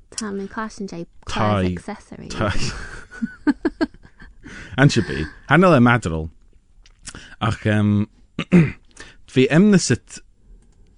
Tá 0.10 0.32
mé 0.32 0.48
cláan 0.48 0.88
sé 0.90 1.06
Tai- 1.28 1.74
accessory. 1.74 2.30
An 4.78 4.90
si 4.90 5.02
bí. 5.02 5.26
Hanna 5.50 5.70
le 5.70 5.80
madral. 5.80 6.30
Ach, 7.42 7.66
um, 7.66 8.08
fi 9.28 9.48
emna 9.50 9.78
sit... 9.80 10.20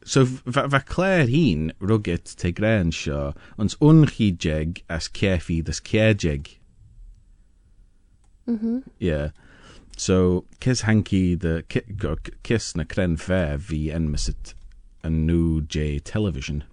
So, 0.03 0.25
fa 0.25 0.79
cléir 0.89 1.27
hín 1.29 1.71
rugit 1.79 2.31
te 2.41 2.49
grean 2.51 2.89
seo, 2.91 3.35
ons 3.61 3.75
unchi 3.79 4.31
jeg 4.45 4.81
as 4.89 5.07
cefi 5.07 5.59
das 5.63 5.79
ceajeg. 5.79 6.55
Mhm. 8.47 8.83
Yeah. 8.97 9.29
So, 9.97 10.45
kis 10.59 10.81
hanky 10.81 11.35
the 11.35 11.61
kiss 12.41 12.75
na 12.75 12.85
cren 12.85 13.17
fair 13.19 13.57
vi 13.57 13.89
enma 13.93 14.17
sit 14.17 14.55
a 15.03 15.09
new 15.11 15.61
J 15.61 15.99
television. 15.99 16.63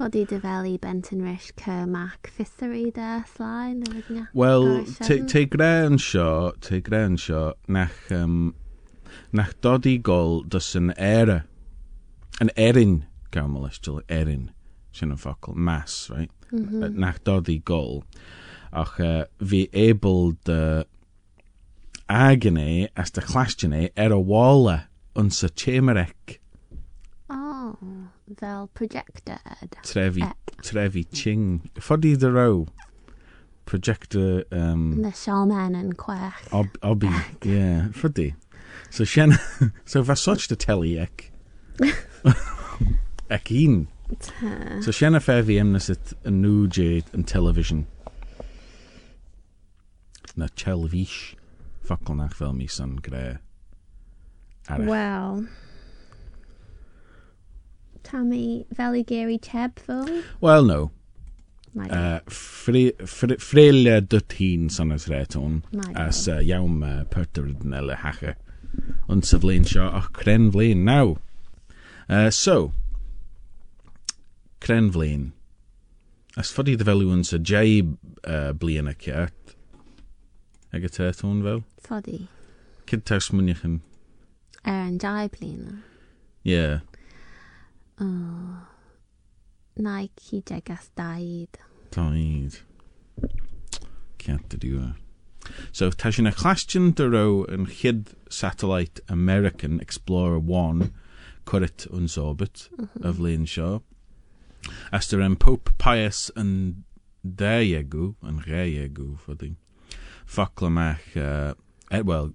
Fodí 0.00 0.26
de 0.26 0.38
bhelí 0.40 0.78
benton 0.80 1.20
cumach 1.56 2.24
fisteí 2.24 2.90
de 2.90 3.22
sláin 3.36 3.84
na 4.08 4.28
Well, 4.32 4.84
Gosh, 4.84 4.96
te 4.96 5.26
te 5.26 5.44
gran 5.44 5.98
seo, 5.98 6.52
te 6.58 6.80
gran 6.80 7.18
seo, 7.18 7.52
nach, 7.68 8.10
um, 8.10 8.54
nach 9.30 9.52
dodi 9.60 9.98
gol 9.98 10.42
dus 10.44 10.74
an 10.74 10.94
era, 10.96 11.44
an 12.40 12.48
erin, 12.56 13.04
gael 13.30 13.68
still 13.70 14.00
erin, 14.08 14.52
sin 14.90 15.10
an 15.10 15.18
focal, 15.18 15.52
mass, 15.52 16.08
right? 16.08 16.30
Uh, 16.50 16.88
Nach 16.88 17.18
dodi 17.18 17.62
gol, 17.62 18.02
ach 18.72 18.98
uh, 19.00 19.26
able 19.74 20.32
de 20.44 20.86
agane 22.08 22.88
as 22.96 23.10
de 23.10 23.20
chlastjane 23.20 23.90
er 23.94 24.12
a 24.12 24.18
walla 24.18 24.88
uns 25.14 25.44
a 25.44 25.50
chemerek 25.50 26.40
Oh, 27.28 27.76
fel 28.38 28.70
projected. 28.74 29.38
Trefi, 29.82 30.22
e. 30.22 30.32
trefi 30.62 31.04
mm. 31.04 31.12
Ching. 31.12 31.70
Ffodi 31.74 32.18
dy 32.18 32.28
row. 32.28 32.66
Projector... 33.66 34.44
Um, 34.50 35.02
the 35.02 35.12
shaman 35.12 35.74
and 35.74 35.96
quech. 35.96 36.52
Ob, 36.52 36.68
obi, 36.82 37.08
yeah, 37.44 37.88
ffodi. 37.92 38.34
So 38.90 39.04
Sian, 39.04 39.38
so 39.84 40.02
fa 40.04 40.16
soch 40.16 40.48
dy 40.48 40.56
teli 40.56 40.98
ec. 41.00 41.30
ec 43.30 43.50
un. 43.50 43.88
So 44.82 44.90
Sian 44.90 45.14
a 45.14 45.20
fefi 45.20 45.58
ymnes 45.60 45.90
it. 45.90 46.12
A 46.24 46.30
new 46.30 46.66
jade 46.66 47.06
yn 47.14 47.24
television. 47.24 47.86
Na 50.36 50.48
chelfish. 50.48 51.34
Ffocl 51.86 52.16
nach 52.16 52.34
fel 52.34 52.52
mis 52.52 52.80
o'n 52.80 52.96
gre. 52.96 53.38
Well... 54.78 55.46
Tammy 58.02 58.66
Valley 58.72 59.02
Gary 59.02 59.38
Cheb 59.38 59.78
film. 59.78 60.22
well 60.40 60.64
no 60.64 60.90
Uh, 61.78 62.18
Fréile 62.26 64.00
duttín 64.02 64.68
san 64.70 64.90
as 64.90 65.06
réitón 65.06 65.62
as 65.94 66.26
uh, 66.26 66.40
jaam 66.42 66.82
uh, 66.82 67.04
perterin 67.04 67.70
le 67.86 67.94
hache 67.94 68.34
an 69.08 69.22
sa 69.22 69.38
bléin 69.38 69.64
seo 69.64 69.86
ach 69.86 70.10
cren 70.12 70.50
bléin 70.50 70.82
ná. 70.82 71.16
Uh, 72.08 72.28
so, 72.28 72.72
cren 74.60 74.90
bléin. 74.90 75.30
As 76.36 76.50
fodí 76.50 76.76
de 76.76 76.84
bheún 76.84 77.24
sa 77.24 77.38
dé 77.38 77.86
uh, 78.24 78.52
bliana 78.52 78.94
ceart 78.98 79.54
ag 80.72 80.82
téún 80.90 81.42
bhil? 81.46 81.62
Foddy. 81.80 82.26
Kid 82.86 83.06
tars 83.06 83.30
munichan. 83.30 83.80
Er 84.66 84.90
an 84.90 84.98
dai 84.98 85.28
blina. 85.28 85.82
Yeah. 86.42 86.80
Oh. 88.00 88.66
Nike 89.76 90.42
jegas 90.42 90.90
daid. 90.96 91.58
Daid. 91.90 92.60
Dú. 94.18 94.94
So 95.72 95.90
tá 95.90 96.12
sin 96.12 96.24
na 96.24 96.30
chláistin 96.30 96.94
de 96.94 97.08
ro 97.08 97.44
an 97.48 97.66
chid 97.66 98.14
Satellite 98.28 99.00
American 99.08 99.80
Explorer 99.80 100.38
1 100.38 100.92
churit 101.44 101.86
an 101.92 102.06
sóbit 102.06 102.68
a 103.02 103.12
bhléon 103.12 103.46
seo. 103.46 103.82
As 104.92 105.08
der 105.08 105.20
an 105.20 105.36
Pope 105.36 105.70
Pius 105.78 106.30
and 106.36 106.84
an 107.24 107.34
déiegu 107.36 108.14
an 108.22 108.40
réiegu 108.46 109.18
fodí. 109.18 109.56
Faklamach 110.26 111.16
uh, 111.16 111.54
well 112.04 112.34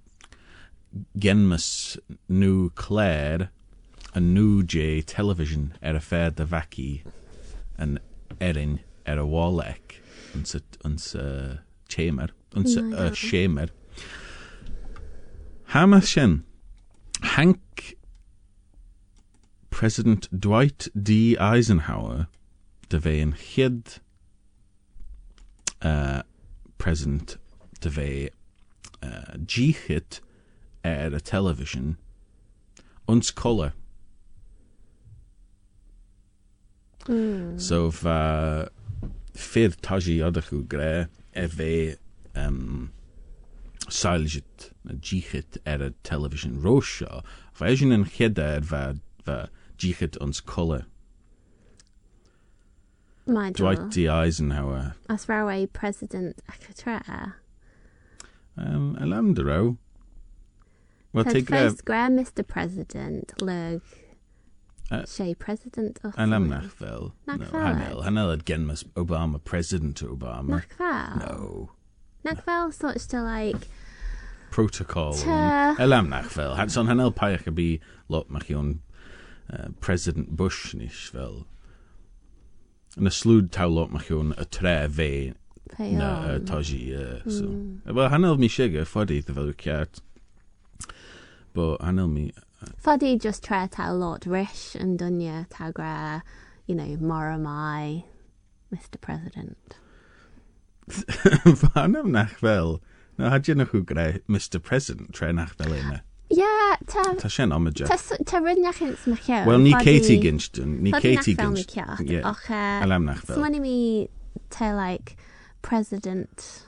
genmas 1.18 1.98
Claire 2.74 3.50
a 4.16 4.20
J 4.62 5.02
television 5.02 5.74
ar 5.82 5.94
a 5.94 6.00
fé 6.00 6.34
de 6.34 6.46
an 7.78 7.98
erin 8.40 8.80
ar 9.06 9.18
a 9.18 9.26
ons 12.54 12.76
Na, 12.76 12.80
uh, 12.80 12.96
gael. 12.96 13.14
shamer 13.14 13.68
Hama 15.66 16.00
sin 16.00 16.44
Hank 17.20 17.96
President 19.68 20.28
Dwight 20.40 20.88
D. 21.00 21.36
Eisenhower 21.36 22.28
de 22.88 22.98
an 22.98 23.32
chiad 23.34 23.98
uh, 25.82 26.22
President 26.78 27.36
de 27.82 27.90
bheith 27.90 28.30
uh, 29.02 29.36
ar 30.82 31.12
a 31.12 31.20
television 31.20 31.98
ons 33.06 33.30
color 33.30 33.74
Mm. 37.08 37.60
So 37.60 37.90
fa 37.90 38.68
fyr 39.36 39.76
taji 39.84 40.18
odach 40.24 40.52
yw 40.54 40.64
gre 40.72 41.06
e 41.36 41.46
fe 41.52 41.72
um, 42.34 42.90
sailjit 43.86 44.70
na 44.84 44.96
ddíchit 44.96 45.58
ar 45.66 45.84
a 45.84 45.90
television 46.08 46.58
rosio 46.64 47.22
fa 47.54 47.70
eisiau 47.70 47.94
yn 47.94 48.06
chyda 48.16 48.48
ar 48.58 48.68
fa, 48.72 48.82
fa 49.24 49.38
ddíchit 49.76 50.18
ons 50.24 50.40
cola 50.40 50.84
My 53.26 53.50
Dwight 53.50 53.90
D. 53.90 54.06
Eisenhower 54.06 54.94
As 55.10 55.26
rawe 55.26 55.66
president 55.72 56.42
Akatra. 56.48 57.34
um, 58.56 58.96
alam 59.00 59.34
dy 59.34 59.42
raw 59.42 59.74
Wel, 61.12 61.24
te 61.24 61.40
Ted 61.40 61.46
gre 61.46 61.62
first 61.64 61.84
Mr. 61.86 62.46
President 62.46 63.32
lug. 63.40 63.80
Uh, 64.88 65.04
She 65.06 65.34
president 65.34 65.98
of 66.04 66.14
alam 66.16 66.48
nach 66.48 66.70
fel 66.70 67.12
Nach 67.26 67.38
no, 67.38 67.44
fel. 67.46 67.60
hanel. 67.60 68.02
Hanel 68.04 68.32
ad 68.32 68.44
genmas 68.44 68.84
Obama 68.94 69.42
President 69.42 69.96
Obama. 70.02 70.62
Fel. 70.78 71.16
no. 71.18 71.70
Nach 72.24 72.44
fel 72.44 72.70
sort 72.70 72.98
to 72.98 73.20
like 73.22 73.68
protocol 74.50 75.12
elam 75.78 76.08
nach 76.08 76.30
fel 76.30 76.54
han 76.54 76.68
son 76.68 76.86
hanel 76.86 77.12
paich 77.12 77.46
a 77.46 77.50
bi 77.50 77.80
lot 78.08 78.30
mach 78.30 78.48
yon 78.48 78.80
uh, 79.52 79.68
President 79.80 80.36
Bush 80.36 80.72
nish 80.74 81.10
fel 81.10 81.44
yn 82.96 83.10
y 83.10 83.50
taw 83.50 83.68
lot 83.68 83.90
mach 83.92 84.08
yon 84.08 84.32
y 84.38 84.46
tre 84.50 84.88
fe 84.88 85.34
na 85.78 86.10
on. 86.34 86.44
toji 86.46 86.94
uh, 86.94 87.28
so. 87.28 87.92
Well 87.92 88.08
hanel 88.08 88.38
mi 88.38 88.48
siga 88.48 88.86
ffodi 88.86 89.20
dy 89.26 89.34
fel 89.34 89.52
ciart. 89.52 90.00
But 91.52 91.80
hanel 91.80 92.08
mi 92.08 92.32
Fadi 92.82 93.20
just 93.20 93.42
tre 93.42 93.68
tá 93.68 93.98
lot 93.98 94.26
rish 94.26 94.74
and 94.74 94.98
dunya 94.98 95.48
tagra, 95.48 96.22
you 96.66 96.74
know, 96.74 96.96
Moramai, 96.96 98.04
Mr. 98.72 99.00
President. 99.00 99.76
Fanam 100.88 102.10
nach 102.10 102.30
fel. 102.38 102.80
Na 103.18 103.30
had 103.30 103.46
je 103.46 103.54
nog 103.54 103.70
goed 103.70 103.88
Mr. 104.28 104.58
President 104.62 105.12
try 105.12 105.32
nachvel 105.32 105.72
in 105.72 105.84
inne. 105.84 106.02
Yeah, 106.28 106.76
ta... 106.86 107.02
Tá 107.14 107.30
sin 107.30 107.52
amide. 107.52 107.86
Tá 107.86 108.40
rinneach 108.40 108.80
ins 108.82 109.06
me 109.06 109.16
chear. 109.16 109.46
Well, 109.46 109.58
ní 109.58 109.72
Katie 109.72 110.18
Ginston, 110.18 110.82
ní 110.82 110.92
Katie 110.92 111.34
Ginston. 111.34 112.06
Yeah. 112.06 112.22
Ach, 112.24 112.50
uh, 112.50 112.82
Alam 112.82 113.04
nach 113.04 113.22
fel. 113.22 113.36
Smanni 113.36 113.60
mi 113.60 114.08
te, 114.50 114.74
like, 114.74 115.16
president, 115.62 116.66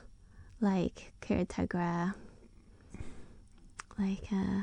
like, 0.60 1.12
Kira 1.20 1.46
Tagra, 1.46 2.14
like, 3.98 4.28
uh, 4.32 4.62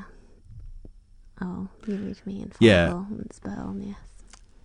Oh, 1.40 1.68
you 1.86 1.96
read 1.96 2.20
me 2.24 2.42
in 2.42 2.52
yeah. 2.60 2.92
yn 2.92 3.28
sbel, 3.34 3.74
yes. 3.84 3.96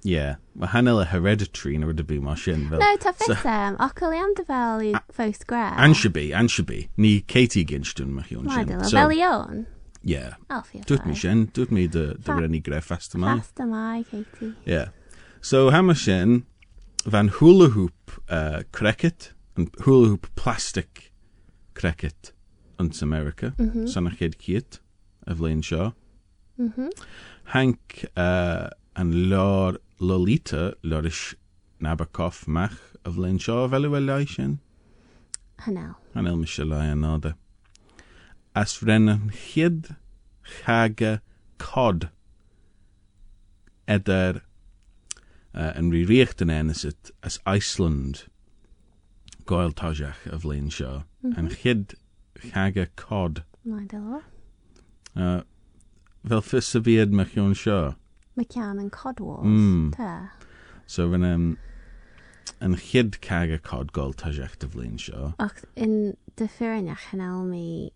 Ie, 0.01 0.13
yeah. 0.15 0.35
mae 0.57 0.71
hanel 0.71 1.01
y 1.03 1.07
hereditary 1.11 1.75
yn 1.77 1.83
rydw 1.85 2.15
i 2.15 2.19
mae 2.23 2.39
sy'n 2.39 2.63
fel... 2.71 2.79
No, 2.81 2.87
ta 3.03 3.11
ffesem, 3.13 3.75
so, 3.75 3.85
ocol 3.85 4.15
i 4.15 4.21
am 4.21 4.31
dy 4.37 4.45
fel 4.47 4.85
i 4.87 4.93
ffos 5.11 5.43
gref. 5.49 5.75
Anshabi, 5.83 6.29
Anshabi, 6.37 6.79
ni 6.97 7.19
Katie 7.21 7.67
Ginstyn 7.67 8.15
mae 8.15 8.25
hi 8.29 8.39
o'n 8.39 8.47
sy'n. 8.47 8.71
Mae 8.71 8.93
fel 8.95 9.13
i 9.17 9.21
o'n? 9.27 9.65
Ie. 10.07 10.23
Dwi'n 10.89 11.05
mi 11.05 11.17
sy'n, 11.19 11.45
dwi'n 11.53 11.75
mi 11.75 11.85
dy 11.91 12.07
rynnu 12.25 12.63
gref 12.65 12.89
fast 12.89 13.19
yma. 13.19 13.35
Fast 13.43 13.61
yma, 13.61 13.85
Katie. 14.09 14.53
Ie. 14.63 14.79
Yeah. 14.79 14.89
So, 15.43 15.67
ham 15.75 15.93
y 15.93 15.99
sy'n, 15.99 16.41
fan 17.03 17.35
hula 17.37 17.69
hoop 17.75 18.17
uh, 18.29 18.63
cricket, 18.71 19.33
hula 19.83 20.13
hoop 20.15 20.31
plastic 20.39 21.11
cricket 21.75 22.31
yn 22.81 22.89
America, 23.01 23.53
mm 23.57 23.69
-hmm. 23.69 23.87
sanach 23.87 24.21
ed 24.21 24.39
cyd, 24.41 24.79
y 25.27 25.35
flaen 25.37 25.61
sio. 25.61 25.91
Mm 26.61 26.73
-hmm. 26.75 26.89
Hank 27.53 28.05
uh, 28.15 28.69
yn 29.01 29.29
lor 29.29 29.79
Lolita 29.99 30.73
lorish 30.83 31.33
Nabokov 31.81 32.47
mach 32.47 32.77
a 33.03 33.09
flaen 33.15 33.39
sio 33.41 33.63
fel 33.71 33.87
yw 33.87 33.97
elai 33.97 34.25
sy'n? 34.29 34.59
Hanel. 35.65 35.95
Hanel 36.13 36.37
misilai 36.37 36.91
yn 36.93 37.07
oda. 37.07 37.33
As 38.53 38.75
fren 38.77 39.09
chyd 39.47 39.95
chaga 40.51 41.15
cod 41.57 42.09
edrych 43.95 44.43
uh, 45.57 45.71
yn 45.73 45.89
rhywriecht 45.95 46.45
yn 46.45 46.53
enysit 46.53 47.09
as 47.25 47.39
Iceland 47.55 48.27
goel 49.49 49.73
tajach 49.81 50.27
y 50.29 50.43
flaen 50.45 50.69
sio. 50.69 50.93
Mm 51.23 51.31
-hmm. 51.31 51.39
Yn 51.39 51.49
chyd 51.63 51.97
chaga 52.51 52.85
cod. 53.05 53.41
Mae'n 53.65 53.89
dylo. 53.95 54.21
Uh, 55.15 55.41
fel 56.27 56.43
fys 56.45 56.73
y 56.77 56.83
fiad 56.85 57.15
mych 57.15 57.35
yw'n 57.37 57.57
sio. 57.57 57.79
Mae 58.37 58.47
cian 58.51 58.79
yn 58.81 58.91
codwals. 58.93 59.47
Mm. 59.47 59.91
Ta. 59.95 60.11
So 60.89 61.07
fy'n 61.11 61.27
um, 61.27 61.47
yn 62.61 62.77
chyd 62.79 63.19
cag 63.23 63.53
y 63.53 63.59
cod 63.63 63.93
gol 63.95 64.13
tajach 64.17 64.57
dy 64.61 64.69
flin 64.71 64.99
sio. 65.01 65.33
Ach, 65.41 65.63
in 65.75 66.15
de 66.39 66.47
ffyrinach 66.47 67.09
hynel 67.11 67.45
mi 67.49 67.91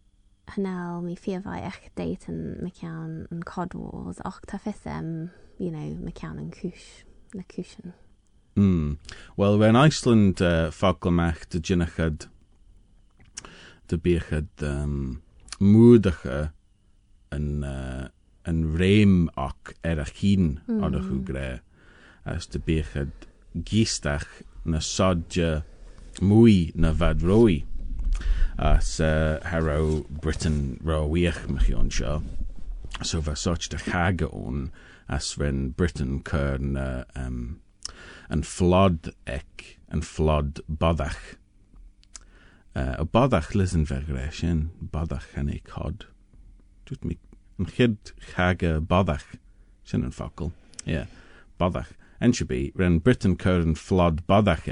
hynel 0.53 1.01
mi 1.05 1.15
ffierfau 1.17 1.57
eich 1.57 1.89
deit 1.97 2.27
yn 2.31 2.41
mae 2.61 2.73
cian 2.75 3.25
yn 3.33 3.43
codwals. 3.47 4.21
Och, 4.27 4.41
ta 4.49 4.59
ffysem, 4.61 5.31
you 5.57 5.71
know, 5.71 5.95
mae 6.01 6.15
cian 6.15 6.41
yn 6.41 6.53
cwsh. 6.55 7.03
Na. 7.35 7.43
Mm. 8.55 8.97
Wel, 9.35 9.57
fe'n 9.59 9.75
Iceland 9.75 10.39
uh, 10.39 10.69
ffoglamach 10.71 11.41
dy 11.51 11.59
gynachad 11.59 12.29
dy 13.91 13.97
biachad 13.99 14.63
um, 14.63 15.19
mwydach 15.59 16.23
yn, 17.33 17.63
uh, 17.65 18.07
yn 18.49 18.63
reim 18.77 19.29
ac 19.39 19.73
er 19.83 20.01
eich 20.03 20.19
hun 20.21 20.59
mm. 20.65 20.81
o'r 20.85 20.99
chw 21.01 21.21
gre. 21.27 21.47
As 22.25 22.49
dy 22.51 22.61
bechyd 22.65 23.29
gistach 23.69 24.27
na 24.65 24.81
sodja 24.81 25.63
mwy 26.21 26.71
na 26.75 26.93
fad 26.93 27.23
roi. 27.25 27.63
As 28.57 28.99
uh, 29.03 29.39
haro 29.51 30.05
Britain 30.09 30.79
ro 30.83 31.03
wych 31.11 31.45
mych 31.49 31.71
o'n 31.75 31.91
sio. 31.91 32.21
So 33.03 33.21
fe 33.21 33.35
soch 33.39 33.69
dy 33.71 33.81
chag 33.81 34.23
o'n 34.31 34.69
as 35.11 35.33
fe'n 35.37 35.69
Britain 35.77 36.21
cyr 36.25 36.59
na 36.59 37.03
um, 37.19 37.59
yn 38.31 38.43
flod 38.47 39.11
ec, 39.29 39.77
yn 39.93 40.01
flod 40.01 40.61
boddach. 40.67 41.35
Uh, 42.75 42.95
o 42.99 43.05
boddach 43.07 43.53
lys 43.55 43.75
yn 43.77 43.85
fe 43.87 44.01
gresyn, 44.07 44.69
boddach 44.79 45.29
yn 45.39 45.51
ei 45.53 45.61
cod. 45.67 46.07
Yn 46.91 47.69
chyd 47.71 48.11
chag 48.33 48.63
boddach, 48.89 49.25
sy'n 49.87 50.05
yn 50.05 50.13
ffocl. 50.13 50.51
Ie, 50.85 50.91
yeah, 50.97 51.05
boddach. 51.61 51.93
En 52.21 52.33
sy'n 52.35 52.49
bi, 52.49 52.59
ren 52.77 52.99
Britain 53.03 53.37
cyr 53.39 53.63
yn 53.63 53.77
flod 53.79 54.25
boddach 54.29 54.67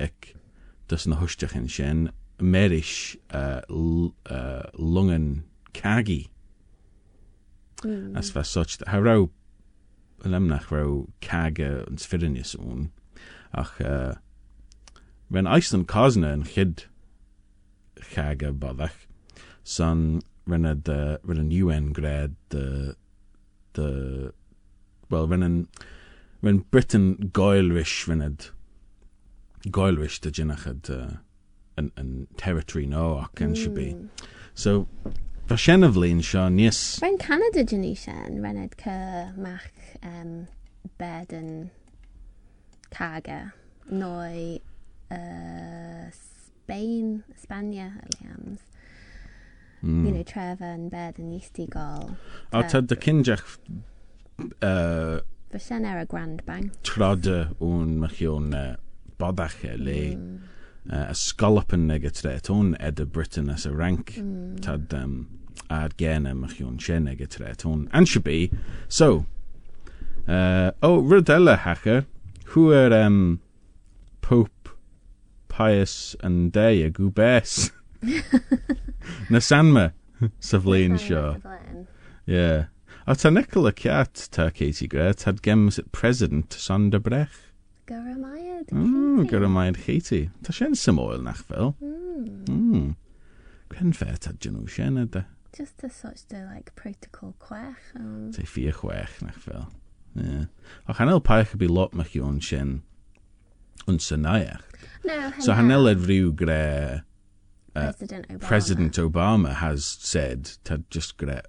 dys 0.91 1.07
na 1.07 1.17
hwstiach 1.21 1.55
yn 1.57 1.69
sy'n, 1.71 2.09
merish 2.43 3.15
uh, 3.31 3.61
l- 3.69 4.13
uh, 4.29 4.67
lungan 4.77 5.43
cagi. 5.73 6.27
Mm. 7.83 8.17
As 8.19 8.31
fe 8.31 8.43
soch, 8.43 8.75
ha 8.87 8.99
rau, 8.99 9.29
lemnach 10.23 10.69
rau 10.71 11.07
caga 11.23 11.83
yn 11.87 11.99
sfyrinus 11.99 12.53
o'n, 12.59 12.89
ach 13.53 13.79
uh, 13.81 14.15
ren 15.33 15.49
Iceland 15.49 15.87
cosna 15.91 16.33
yn 16.37 16.45
chyd 16.51 16.85
chaga 18.13 18.53
boddach, 18.53 19.07
son 19.63 20.21
ren 20.47 20.65
uh, 20.89 21.17
ren 21.23 21.39
an 21.39 21.51
UN 21.51 21.91
grad 21.93 22.35
the, 22.49 22.95
the, 23.73 24.33
well, 25.09 25.27
ren 25.27 25.43
an, 25.43 25.67
ren 26.41 26.65
Britain 26.71 27.31
goilrish 27.33 28.07
ren 28.07 28.21
ad, 28.21 28.47
goilrish 29.71 30.19
dy 30.19 30.31
gynach 30.31 30.67
ad, 30.67 30.89
uh, 30.89 31.17
yn, 31.77 31.91
yn 31.97 32.11
territory 32.37 32.85
no 32.85 33.17
ac 33.23 33.41
yn 33.41 33.55
mm. 33.55 33.75
be. 33.75 33.87
So, 34.53 34.87
sien 35.57 35.83
of 35.83 35.97
lein 35.97 36.21
sio, 36.21 36.47
nies, 36.49 36.81
Fe'n 37.01 37.17
Canada 37.21 37.65
sian, 37.67 38.41
rened 38.41 38.75
cy 38.81 39.31
mach 39.37 39.69
um, 40.01 40.47
bed 40.97 41.33
yn 41.33 41.71
caga. 42.91 43.53
Noi 43.89 44.59
uh, 45.11 46.09
Spain, 46.11 47.23
Spania, 47.35 47.91
Liams. 48.15 48.59
mm. 49.83 50.05
you 50.05 50.11
know, 50.11 50.23
Trevor 50.23 50.73
yn 50.77 50.87
bed 50.91 51.19
yn 51.21 51.33
istigol. 51.37 52.15
A 52.51 52.63
ta 52.69 52.81
dy 52.81 52.97
cynjach... 53.03 53.43
Uh, 54.63 55.19
Fy 55.53 55.61
sen 55.61 55.85
er 55.85 55.99
y 56.01 56.07
Grand 56.09 56.41
Bank. 56.47 56.73
Troda 56.87 57.51
o'n 57.61 57.97
mychion 58.01 58.55
uh, 58.57 58.73
boddach 59.21 59.59
e 59.67 59.75
le 59.77 59.99
mm. 60.15 60.39
uh, 60.89 61.05
ysgolpen 61.11 61.85
neg 61.91 62.07
y 62.07 62.13
tret 62.15 62.49
o'n 62.53 62.73
ed 62.79 63.03
y 63.03 63.05
Britain 63.05 63.51
as 63.53 63.67
y 63.69 63.73
rank 63.75 64.15
mm. 64.17 64.63
tad 64.65 64.95
um, 64.97 65.19
a'r 65.69 65.93
gen 65.99 66.25
y 66.29 66.33
mychion 66.39 66.79
sien 66.81 67.05
neg 67.09 67.21
y 67.21 67.29
tret 67.29 67.67
o'n 67.69 67.85
ansibí. 67.93 68.47
So, 68.87 69.25
uh, 70.25 70.71
o, 70.81 70.89
oh, 70.89 70.99
rydela 71.05 71.59
hacher, 71.67 72.07
hwyr 72.55 72.95
um, 73.03 73.21
Pope 74.25 74.73
Pius 75.53 76.15
yn 76.25 76.47
deu 76.55 76.87
y 76.87 76.89
gwbes. 76.97 77.69
Na 79.29 79.39
Sanma, 79.39 79.93
Saflein 80.39 80.97
Sio. 80.97 81.41
Yeah. 82.25 82.65
A 83.05 83.15
ta 83.15 83.29
Nicola 83.29 83.73
Cat 83.73 84.29
ta 84.31 84.49
Katie 84.49 84.87
Gre, 84.87 85.13
had 85.25 85.43
gems 85.43 85.77
at 85.77 85.91
president 85.91 86.53
Sander 86.53 86.99
Brech. 86.99 87.51
Gyramaid 87.85 88.69
mm, 88.69 88.69
Katie. 88.69 88.75
Mm, 88.75 89.29
Gyramaid 89.29 89.77
Katie. 89.77 90.29
Ta 90.41 90.53
sien 90.53 90.73
symoel 90.73 91.21
nach 91.21 91.43
fel. 91.43 91.75
Mm. 91.81 92.45
Mm. 92.47 92.95
Gwen 93.69 93.93
fe 93.93 94.15
ta 94.19 94.31
dyn 94.31 94.55
nhw 94.55 94.69
sien 94.71 94.99
yda. 95.01 95.25
Just 95.55 95.83
a 95.83 95.89
such 95.89 96.25
the 96.29 96.45
like 96.45 96.73
protocol 96.75 97.35
chwech. 97.39 97.91
Um... 97.95 98.31
Ta 98.31 98.47
ffia 98.47 98.71
chwech 98.71 99.21
nach 99.21 99.35
fel. 99.35 99.67
Yeah. 100.15 100.45
A 100.87 100.93
chanel 100.93 101.19
paich 101.19 101.55
y 101.59 101.67
lot 101.67 101.93
mach 101.93 102.15
i 102.15 102.21
o'n 102.23 102.39
sien 102.41 102.83
yn 103.89 103.99
synaiach. 103.99 104.63
No. 105.03 105.33
So 105.39 105.57
hanel 105.57 105.91
edryw 105.91 106.31
gre 106.39 107.03
Uh, 107.75 107.91
President, 107.91 108.27
Obama. 108.27 108.41
President 108.41 108.93
Obama. 108.93 109.53
has 109.55 109.85
said 109.85 110.45
to 110.63 110.83
just 110.89 111.17
get 111.17 111.47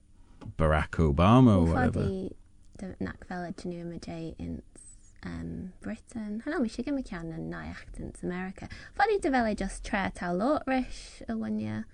Barack 0.59 0.93
Obama 0.93 1.59
or 1.59 1.73
whatever. 1.73 2.03
The, 2.03 2.31
the 2.79 2.97
nac 3.01 3.27
fel 3.27 3.43
y 3.45 3.53
dynwyr 3.53 3.85
mae 3.85 4.35
in 4.39 4.63
um, 5.25 5.73
Britain. 5.83 6.43
Hynna, 6.45 6.61
mi 6.61 6.71
eisiau 6.71 6.87
gymryd 6.87 7.11
cian 7.11 7.33
yn 7.33 7.51
nai 7.53 7.67
actants 7.73 8.25
America. 8.25 8.69
Fod 8.97 9.13
i 9.13 9.19
dyfelu 9.21 9.53
just 9.57 9.85
tre 9.85 10.07
ta 10.17 10.33
lotrysh 10.33 11.21
y 11.29 11.37
wynia. 11.37 11.85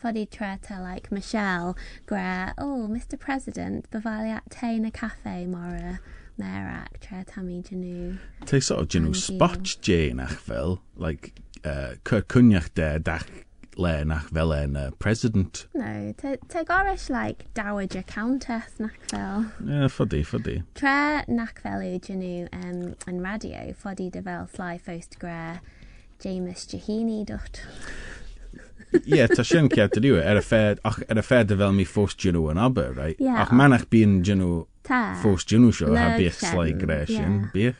Fod 0.00 0.16
i 0.16 0.24
tre 0.24 0.54
ta, 0.62 0.78
like, 0.80 1.10
Michelle, 1.12 1.76
gre, 2.06 2.54
oh, 2.56 2.88
Mr 2.88 3.18
President, 3.18 3.90
byfali 3.90 4.32
at 4.38 4.48
te 4.54 4.72
yn 4.78 4.86
y 4.88 4.94
caffe 4.94 5.36
mora. 5.50 5.98
Merach, 6.40 6.96
tre 7.02 7.24
ta 7.28 7.42
mi 7.42 7.60
dynw. 7.60 8.16
Te 8.46 8.60
sort 8.60 8.80
of 8.80 8.88
dynw 8.88 9.14
spot 9.14 9.76
Jane 9.82 10.20
ach 10.24 10.48
like, 10.96 11.34
uh, 11.64 11.96
cyrcwniach 12.04 12.72
de 12.74 12.98
dach 12.98 13.28
le 13.80 14.04
nach 14.04 14.28
fel 14.28 14.52
uh, 14.52 14.90
President. 14.98 15.66
No, 15.74 16.12
te, 16.16 16.36
te 16.48 16.64
gorish 16.64 17.08
like 17.10 17.46
Dowager 17.54 18.02
Countess 18.02 18.78
nac 18.78 18.96
fel. 19.10 19.46
Yeah, 19.64 19.88
ffodi, 19.88 20.22
ffodi. 20.24 20.62
Tre 20.74 21.24
nac 21.28 21.60
fel 21.64 21.82
yw 21.88 21.98
dyn 22.06 22.22
nhw 22.22 22.46
um, 22.60 22.80
yn 23.10 23.20
radio, 23.24 23.66
foddy 23.80 24.10
dy 24.12 24.22
fel 24.26 24.46
fly 24.52 24.76
fost 24.78 25.18
gre 25.22 25.58
James 26.22 26.66
Jahini 26.70 27.24
dwt. 27.28 27.62
Ie, 29.06 29.22
ta 29.30 29.44
sy'n 29.46 29.68
ciat 29.70 29.96
ydw 30.00 30.16
er 30.18 30.40
y 30.40 30.42
fed, 30.42 30.80
ach, 30.86 30.98
er 31.06 31.20
y 31.20 31.22
fed 31.24 31.52
y 31.54 31.58
fel 31.60 31.76
mi 31.76 31.86
ffos 31.86 32.16
dyn 32.18 32.34
nhw 32.36 32.48
yn 32.52 32.58
aber, 32.60 32.90
right? 32.96 33.20
Ie, 33.22 33.30
Ach 33.38 33.52
manach 33.54 33.86
byn 33.92 34.18
dyn 34.26 34.42
nhw 34.42 34.64
Ta. 34.86 35.02
ffos 35.20 35.46
dyn 35.46 35.62
nhw 35.64 35.76
sio, 35.78 35.92
ha 35.94 36.16
bych 36.18 36.40
slai 36.42 36.72
gre 36.78 37.04
sy'n, 37.08 37.44
ie. 37.54 37.72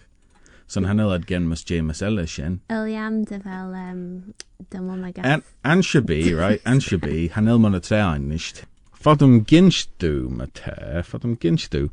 Bych. 0.70 0.74
So'n 0.74 0.86
hanelad 0.86 1.26
gen 1.26 1.48
mas 1.48 1.64
James 1.64 2.02
Ella 2.02 2.26
sy'n. 2.26 2.60
Iliam 2.70 3.24
dy 3.24 3.40
fel 3.40 3.74
um, 3.74 5.04
ag 5.04 5.18
An, 5.18 5.42
an 5.64 5.82
bi, 6.06 6.34
right, 6.34 6.60
an 6.64 6.78
bi, 7.00 7.28
hanel 7.28 7.58
mon 7.58 7.74
y 7.74 7.80
tre 7.80 7.98
ein 8.00 8.28
nisht. 8.28 8.64
Fodwm 8.94 9.44
gynch 9.46 9.88
dw, 9.98 10.28
ma 10.30 10.46
te, 10.46 11.02
fodwm 11.02 11.38
gynch 11.40 11.70
dw. 11.70 11.88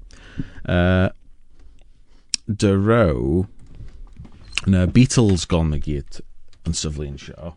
Uh, 0.68 1.10
dy 2.48 2.74
row, 2.76 3.48
na 4.68 4.86
Beatles 4.86 5.48
gol 5.48 5.64
na 5.64 5.78
gyd 5.78 6.22
yn 6.68 6.74
syflin 6.74 7.18
sio. 7.18 7.56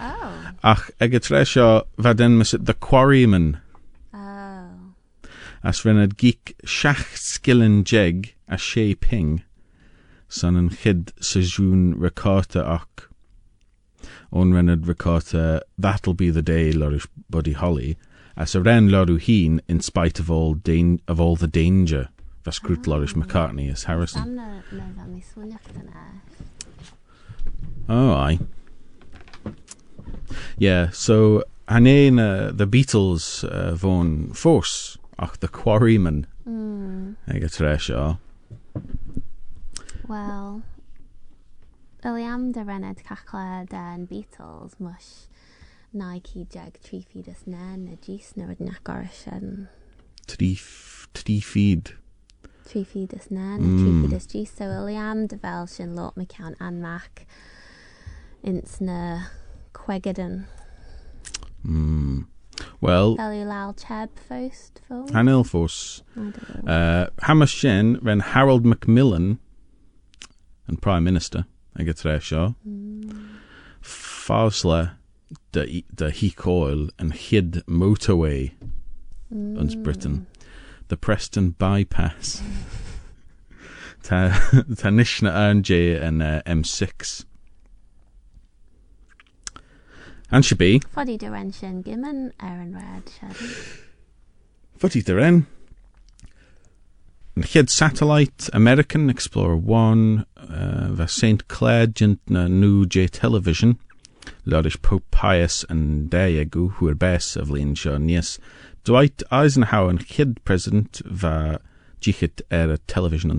Oh. 0.00 0.52
Ach, 0.62 0.90
ag 1.00 1.12
y 1.14 1.20
tre 1.20 1.44
sio, 1.44 1.82
faden 2.00 2.38
mas 2.38 2.54
The 2.56 2.74
Quarryman, 2.74 3.58
Oh. 4.14 4.94
as 5.62 5.82
renad 5.84 6.16
geek 6.16 6.54
siach 6.64 7.18
skillen 7.18 7.82
jeg 7.84 8.34
a 8.48 8.56
sé 8.56 8.94
ping, 8.98 9.42
san 10.28 10.56
an 10.56 10.68
chid 10.70 11.12
sejune 11.20 11.94
recáta 11.94 12.64
ach 12.66 13.08
ón 14.32 14.52
renned 14.52 14.84
recáta 14.84 15.60
that'll 15.78 16.14
be 16.14 16.30
the 16.30 16.42
day 16.42 16.72
lorish 16.72 17.06
buddy 17.30 17.52
Holly 17.52 17.96
as 18.36 18.54
a 18.54 18.62
ran 18.62 18.88
lorú 18.88 19.18
in 19.68 19.80
spite 19.80 20.20
of 20.20 20.30
all 20.30 20.54
dan- 20.54 21.00
of 21.08 21.20
all 21.20 21.36
the 21.36 21.48
danger 21.48 22.08
vascrút 22.44 22.86
leris 22.86 23.14
McCartney 23.14 23.70
as 23.70 23.84
Harrison. 23.84 24.40
Oh, 27.88 28.12
aye. 28.12 28.38
Yeah, 30.58 30.90
so 30.90 31.42
hanéin 31.68 32.18
uh, 32.18 32.52
the 32.52 32.66
Beatles 32.66 33.44
uh, 33.44 33.74
von 33.74 34.32
Force 34.32 34.98
ach 35.18 35.38
the 35.40 35.48
Quarrymen 35.48 36.26
mm. 36.46 37.16
ag 37.28 37.42
a 37.42 37.48
tre. 37.48 37.78
Well, 40.08 40.62
Wel, 42.02 42.52
de 42.52 42.64
ened 42.64 43.02
cachled 43.02 43.68
dan 43.68 44.06
Beatles 44.06 44.78
mush 44.78 45.28
Nike 45.90 46.46
jeg 46.50 46.72
tree 46.82 47.02
feed 47.02 47.28
us 47.28 47.46
nen 47.46 47.88
a 47.92 47.96
gis 47.96 48.32
newid 48.36 48.60
nac 48.60 48.88
orishen. 48.88 49.68
Tree, 50.26 50.58
tree 51.14 51.40
feed. 51.40 51.94
Tree 52.66 52.84
feed 52.84 53.14
us 53.14 53.30
nen, 53.30 53.60
mm. 53.60 53.78
tree 53.78 54.02
feed 54.02 54.16
us 54.16 54.26
gis. 54.26 54.50
So 54.56 54.64
oleander 54.64 55.36
de 55.36 55.66
sy'n 55.66 55.94
lot 55.96 56.16
mewn 56.16 56.54
an 56.60 56.80
mac 56.80 57.26
ints 58.42 58.80
na 58.80 59.28
quegadon. 59.72 60.44
Mm. 61.64 62.26
Wel... 62.80 63.16
Fel 63.16 63.44
lal 63.46 63.74
cheb 63.74 64.10
I 66.16 66.20
don't 66.30 66.64
know. 66.64 66.72
Uh, 66.72 67.06
Hamas 67.22 67.54
Harold 68.20 68.64
Macmillan, 68.66 69.38
and 70.68 70.80
Prime 70.80 71.04
Minister 71.04 71.46
ag 71.78 71.88
a 71.88 71.94
tréis 71.94 72.22
seo. 72.22 72.54
Mm. 72.66 73.38
Fás 73.82 74.64
de, 75.52 75.84
de 75.94 76.10
hicóil 76.10 76.90
and 76.98 77.14
hid 77.14 77.64
motorway 77.66 78.52
mm. 79.32 79.82
Britain, 79.82 80.26
the 80.88 80.96
Preston 80.96 81.50
Bypass. 81.50 82.42
Tanishna 84.02 85.30
tá 85.30 85.52
níos 85.62 86.02
and 86.02 86.22
uh, 86.22 86.42
M6. 86.46 87.24
And 90.30 90.44
si 90.44 90.54
be. 90.54 90.80
Fodí 90.80 91.18
de 91.18 91.30
ran 91.30 91.52
sin 91.52 91.82
giman 91.82 92.32
ar 92.40 92.58
rád 92.58 93.08
Hid 97.42 97.68
Satellite, 97.68 98.48
American 98.52 99.10
Explorer 99.10 99.56
1, 99.56 100.26
uh, 100.36 101.06
St. 101.06 101.46
Clair 101.46 101.86
Gint 101.86 102.20
na 102.28 102.48
New 102.48 102.86
J 102.86 103.06
Television, 103.06 103.78
Lodish 104.46 104.80
Pope 104.80 105.04
Pius 105.10 105.64
and 105.68 106.08
Diego, 106.08 106.68
who 106.68 106.88
are 106.88 106.94
best 106.94 107.36
of 107.36 107.48
Nies. 107.48 108.38
Dwight 108.84 109.22
Eisenhower 109.30 109.90
and 109.90 110.02
Hid 110.02 110.42
President 110.44 111.02
va 111.04 111.60
Jichit 112.00 112.40
er 112.50 112.78
television. 112.86 113.30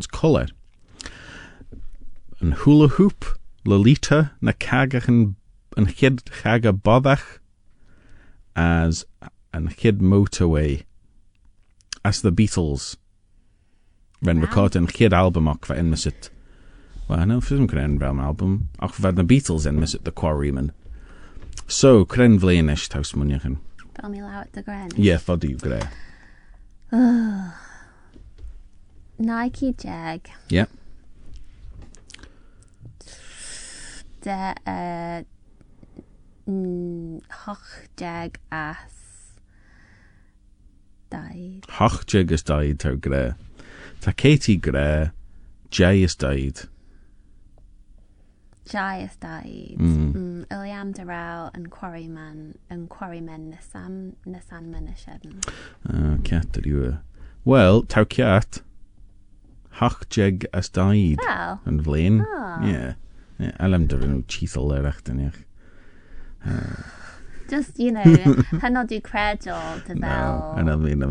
And 2.40 2.54
Hula 2.54 2.90
Hoop, 2.90 3.26
Lolita 3.66 4.32
na 4.40 4.52
Kagachen 4.52 5.36
and 5.76 5.90
Hid 5.90 6.26
Chaga 6.26 6.72
Bodach 6.72 7.40
as 8.56 9.06
and 9.52 9.74
Hid 9.74 10.00
Motorway 10.00 10.84
as 12.06 12.22
the 12.22 12.32
Beatles. 12.32 12.98
Ren 14.20 14.40
record 14.40 14.76
een 14.76 14.90
Hid 14.98 15.14
album 15.14 15.50
ook 15.50 15.66
va 15.66 15.76
en 15.76 15.92
it. 15.92 16.32
Well, 17.08 17.26
no, 17.26 17.40
film 17.40 17.68
kren 17.68 17.98
bram 17.98 18.20
album. 18.20 18.70
Ook 18.80 18.94
va 18.94 19.14
the 19.14 19.24
Beatles 19.24 19.66
en 19.66 19.82
it 19.82 20.00
the 20.04 20.12
Quarrymen. 20.12 20.74
So, 21.66 22.06
kren 22.06 22.40
vleenish 22.40 22.88
taus 22.88 23.14
munjachen. 23.14 23.60
Belmy 23.94 24.20
Lowit 24.20 24.54
de 24.54 24.62
Gren 24.62 24.92
Yeah, 24.96 25.20
foddy 25.20 25.56
gre. 25.58 25.80
Nike 29.16 29.74
Jag 29.78 30.22
Yeah. 30.48 30.68
de 34.20 34.54
uh, 34.68 35.24
mm, 36.46 37.20
hoch 37.46 37.88
jag 37.96 38.38
as 38.52 38.96
died 41.10 41.66
Hochjig 41.70 42.32
is 42.32 42.44
ter 42.44 42.96
gre. 42.96 43.36
Ta 44.02 44.12
Katie 44.16 44.58
gre. 44.58 45.12
Jay 45.70 46.04
is 46.04 46.16
died. 46.16 46.62
Jai 48.66 49.02
is 49.02 49.16
died 49.18 49.78
Mm. 49.80 50.14
mm, 50.14 50.46
Iliam 50.48 50.94
de 50.94 51.04
Rao 51.06 51.50
and 51.54 51.72
Quarryman 51.72 52.56
and 52.70 52.88
Quarrymen 52.90 53.52
Uh, 55.90 56.18
Cat 56.24 56.58
you 56.66 57.00
Well, 57.44 57.82
tau 57.84 58.04
kiat. 58.04 58.62
Hochjig 59.82 60.46
as 60.54 60.70
And 61.66 61.82
vlein. 61.82 62.24
Ah. 62.28 62.64
Yeah. 62.64 62.94
Just 67.50 67.80
you 67.80 67.92
know 67.92 68.04
Hynod 68.62 68.92
yw 68.94 69.02
credol 69.02 69.82
dy 69.88 69.96
No, 69.96 70.08
fel 70.08 70.70
I 70.70 70.76
mean, 70.76 71.02
I 71.02 71.06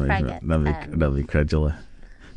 mean, 0.57 1.88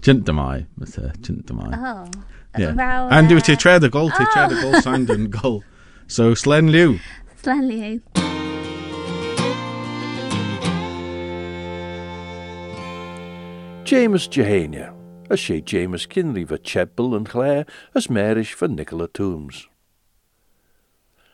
Jint 0.02 0.26
dymai, 0.26 0.66
fatha, 0.80 1.14
jint 1.22 1.46
dymai. 1.46 1.72
Oh. 1.78 2.10
Yeah. 2.58 2.74
Fel, 2.74 3.04
uh... 3.06 3.10
Oh. 3.10 3.16
And 3.16 3.30
dwi 3.30 3.44
ti 3.46 3.56
tred 3.56 3.84
y 3.84 3.90
gol, 3.90 4.10
ti 4.10 4.24
oh. 4.26 4.32
tred 4.34 4.52
y 4.52 4.62
gol, 4.62 4.82
Sandon, 4.82 5.30
gol. 5.30 5.64
So, 6.08 6.34
Slen 6.34 6.72
Liw. 6.72 7.00
Slen 7.44 7.68
Liw. 7.70 8.02
James 13.86 14.28
Jehania, 14.28 14.94
a 15.30 15.38
she 15.38 15.62
James 15.62 16.06
Kinley 16.06 16.46
for 16.46 16.58
Chebel 16.58 17.14
and 17.14 17.30
chléir 17.30 17.68
as 17.94 18.08
Merish 18.08 18.54
for 18.54 18.68
Nicola 18.68 19.08
Toombs. 19.08 19.68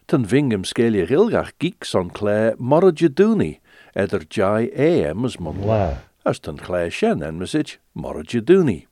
Tan 0.07 0.25
vingam 0.25 0.65
sgelia 0.65 1.07
rilgach 1.07 1.51
geeks 1.59 1.93
on 1.93 2.09
chléir 2.09 2.59
Morra 2.59 2.91
Jadouni, 2.91 3.59
edder 3.95 4.23
jai 4.29 4.71
AM 4.75 5.23
as 5.23 5.39
mon. 5.39 5.99
As 6.27 6.39
tan 6.39 6.57
Clare 6.57 6.91
Shen 6.91 7.23
en 7.23 7.39
message 7.39 7.79
Morajaduni. 7.95 8.85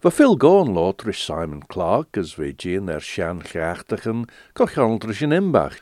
Va 0.00 0.10
Phil 0.12 0.36
Gorn 0.36 0.68
lotrish 0.68 1.24
Simon 1.24 1.62
Clark 1.62 2.16
as 2.16 2.38
we 2.38 2.52
jean 2.52 2.88
er 2.88 3.00
Shan 3.00 3.42
Grachtigen, 3.42 4.28
kochandrish 4.54 5.22
in 5.22 5.30
Imbach. 5.30 5.80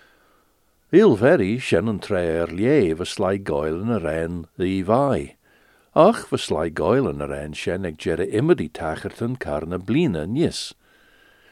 Heel 0.90 1.14
very 1.16 1.58
Shen 1.58 1.88
en 1.88 1.98
Treer 1.98 2.46
Lie 2.46 2.94
va 2.94 3.04
sly 3.04 3.36
goil 3.36 3.82
in 3.82 3.90
a 3.90 4.00
ren 4.00 4.46
the 4.56 4.80
vai. 4.80 5.36
Ach, 5.94 6.30
we 6.32 6.38
sly 6.38 6.70
goil 6.70 7.06
in 7.06 7.20
a 7.20 7.28
ren 7.28 7.52
Shen 7.52 7.84
ag 7.84 8.06
immer 8.06 8.54
die 8.54 8.70
tacherten 8.70 9.38
carna 9.38 9.78
blina 9.78 10.26
nis. 10.26 10.72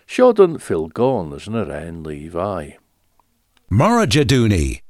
Sjoden 0.06 0.58
Phil 0.58 0.88
Gorn 0.88 1.34
as 1.34 1.46
in 1.46 1.56
a 1.56 1.66
ren 1.66 2.04
the 2.04 2.28
vai. 2.28 2.78
Morajadooni. 3.70 4.76
Ty 4.76 4.81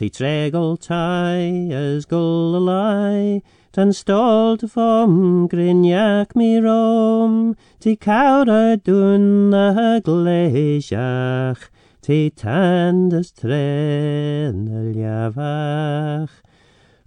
Ti 0.00 0.08
tregol 0.08 0.78
tai 0.80 1.68
as 1.76 2.06
gul 2.06 2.56
alai, 2.56 3.42
tan 3.70 3.90
stol 3.92 4.56
to 4.58 4.66
form 4.66 5.46
grignac 5.46 6.34
mi 6.34 6.58
rom, 6.58 7.54
ti 7.80 7.96
caur 7.96 8.46
doon 8.82 9.50
the 9.50 9.66
a 9.76 10.00
glejach, 10.00 11.68
ti 12.00 12.30
tan 12.30 13.12
as 13.12 13.30
tren 13.30 14.64
na 14.64 14.80
liavach. 14.88 16.30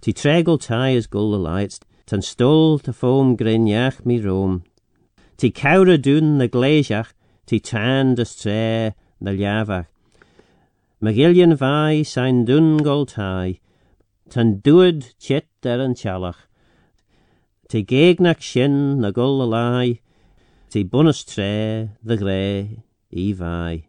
Ti 0.00 0.12
tregol 0.12 0.60
tai 0.62 0.94
as 0.94 1.08
gul 1.08 1.34
alai, 1.34 1.76
tan 2.06 2.20
stol 2.20 2.80
to 2.80 2.92
form 2.92 3.36
grignac 3.36 4.06
mi 4.06 4.20
rom, 4.20 4.62
ti 5.36 5.50
caur 5.50 5.96
doon 5.96 6.38
the 6.38 6.44
a 6.44 6.48
glejach, 6.48 7.10
ti 7.44 7.58
tan 7.58 8.14
as 8.20 8.36
tre 8.36 8.94
na 9.20 9.32
liavach. 9.32 9.86
Magilion 11.02 11.56
fai 11.58 12.02
sain 12.02 12.44
dwn 12.46 12.78
gol 12.84 13.06
tai, 13.06 13.60
tan 14.30 14.60
dwyd 14.62 15.14
chet 15.18 15.66
er 15.66 15.82
yn 15.82 15.96
tialach. 15.98 16.46
Te 17.68 17.82
gegnach 17.82 18.42
sien 18.42 19.00
na 19.02 19.10
gol 19.10 19.42
y 19.42 19.48
lai, 19.50 19.88
te 20.70 20.84
bonus 20.84 21.24
tre, 21.24 21.90
dy 22.06 22.16
gre, 22.20 22.44
i 23.10 23.26
fai. 23.34 23.84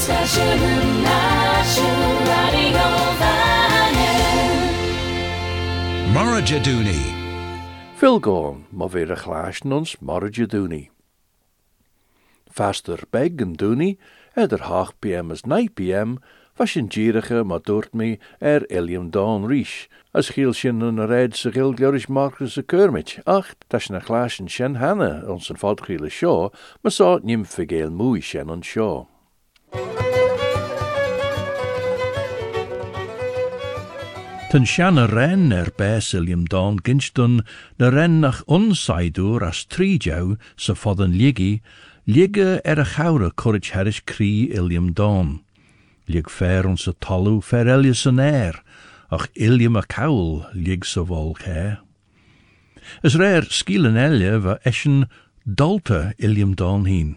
Session 0.00 0.60
National 1.06 2.16
Radio 2.26 2.88
Mara 6.10 6.42
Jadouni. 6.42 7.00
Phil 7.94 8.18
Gorn, 8.18 8.64
mo 8.72 8.88
fi 8.88 9.04
rach 9.04 9.64
nons 9.64 9.94
Mara 10.02 10.28
Jadouni. 10.28 10.88
Faster 12.50 12.98
beg 13.10 13.40
en 13.40 13.54
dooni, 13.54 13.96
eder 14.34 14.66
haag 14.66 14.92
pm 15.00 15.30
as 15.30 15.46
9 15.46 15.70
pm, 15.74 16.18
was 16.60 16.76
in 16.76 16.88
gierige 16.88 17.44
ma 17.44 17.58
doort 17.58 17.94
me 17.94 18.18
er 18.38 18.66
Ilium 18.68 19.10
Dawn 19.10 19.46
Rish, 19.46 19.88
as 20.12 20.28
gielsjen 20.34 20.80
een 20.80 21.06
red 21.06 21.34
se 21.36 21.50
Marcus 22.08 22.58
a 22.58 22.62
Kermit. 22.62 23.18
Ach, 23.24 23.54
das 23.68 23.88
na 23.88 24.00
glaasjen 24.00 24.48
shen 24.48 24.74
hanne, 24.74 25.24
ons 25.26 25.48
een 25.48 25.56
vatgiele 25.56 26.10
show, 26.10 26.52
ma 26.82 26.90
sa 26.90 27.14
het 27.14 27.24
nim 27.24 27.46
moei 27.90 28.20
shen 28.20 28.50
on 28.50 28.62
show. 28.62 29.08
Ten 34.50 34.66
shanna 34.66 35.06
ren 35.06 35.52
er 35.52 35.70
bes 35.76 36.12
Ilium 36.12 36.44
Dawn 36.44 36.80
ginstun 36.82 37.46
na 37.78 37.88
ren 37.88 38.20
nach 38.20 38.42
onsaidur 38.46 39.44
as 39.46 39.64
trijau 39.64 40.36
sa 40.56 40.74
fodden 40.74 41.16
ligi, 41.16 41.62
liege 42.10 42.60
er 42.64 42.80
a 42.80 42.84
chawra 42.84 43.30
courage 43.30 43.70
herish 43.70 44.02
cri 44.04 44.50
Ilium 44.50 44.92
Dawn. 44.92 45.44
Lig 46.08 46.28
fair 46.28 46.66
ons 46.66 46.88
a 46.88 46.92
talu 46.92 47.40
fair 47.40 47.68
Elias 47.68 48.02
an 48.06 48.18
air, 48.18 48.56
ach 49.14 49.28
Ilium 49.36 49.76
a 49.76 49.82
cawl 49.82 50.42
lig 50.52 50.84
sa 50.84 51.04
vol 51.06 51.34
care. 51.34 51.78
As 53.04 53.14
rare 53.14 53.46
skielen 53.46 53.94
va 54.42 54.58
eschen 54.66 55.06
dolta 55.46 56.12
Ilium 56.18 56.56
Dawn 56.56 56.86
heen. 56.86 57.16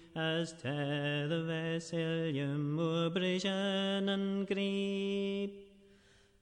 as 0.15 0.51
te 0.53 0.67
the 0.67 1.45
veselium 1.47 2.77
and 4.09 4.45
grip. 4.47 5.51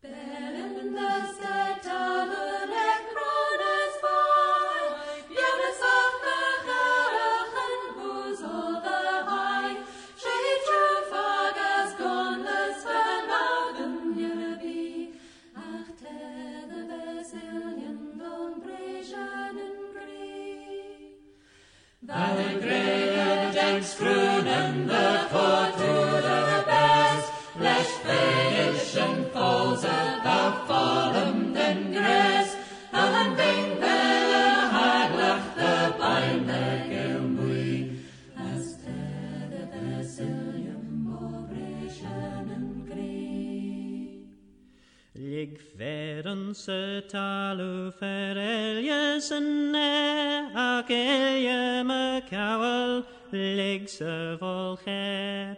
Bellum 0.02 0.94
the 0.94 1.34
set 1.34 1.86
of 1.86 2.30
struinende 24.00 25.28
Torturen 25.32 26.64
best, 26.70 27.28
Leis 27.60 27.92
féidirsin 28.06 29.26
fósa 29.34 29.98
a 30.24 30.40
fálum 30.68 31.52
den 31.54 31.92
grés, 31.92 32.56
a 32.94 33.04
an 33.22 33.36
bing 33.36 33.76
bele 33.82 34.46
haglach 34.76 35.48
the 35.60 35.76
baime 36.00 36.64
gemui, 36.88 38.00
as 38.40 38.80
de 38.86 39.64
vesilium 39.74 41.04
obrisian 41.20 42.48
and 42.56 42.72
grí. 42.88 44.24
Lig 45.16 45.60
feran 45.76 46.56
se 46.56 47.04
talu 47.12 47.92
fer 48.00 48.38
elias 48.38 49.32
and 49.32 49.74
ne, 49.74 50.52
ac 50.56 50.90
elia 50.90 51.84
me 51.84 52.22
cawal, 52.32 53.04
y 53.34 53.38
cawel 53.38 53.56
lig 53.56 53.90
se 53.90 54.38
volche. 54.40 55.58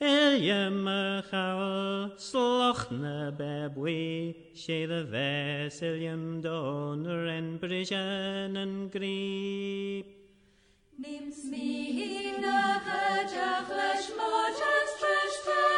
Eliam 0.00 0.86
y 0.88 1.22
chawel 1.30 2.12
sloch 2.18 2.90
na 2.90 3.30
bebwi 3.30 4.34
she 4.54 4.86
the 4.86 5.04
ves 5.04 5.80
Eliam 5.80 6.42
don 6.42 7.04
ren 7.04 7.58
brishan 7.58 8.56
en 8.56 8.90
mojas 14.18 14.90
trishtel, 15.00 15.70
the 15.70 15.73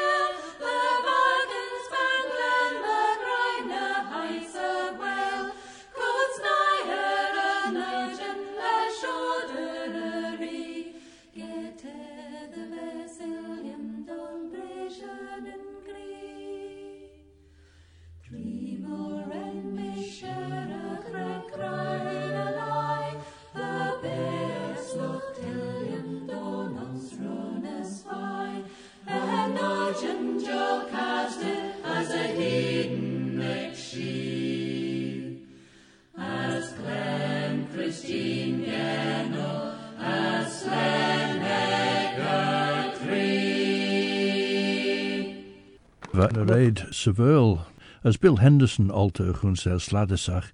Raid 46.34 46.86
Seville, 46.90 47.66
as 48.02 48.16
Bill 48.16 48.36
Henderson 48.36 48.90
alter 48.90 49.32
hun 49.32 49.56
sel 49.56 49.78
sladesach, 49.78 50.52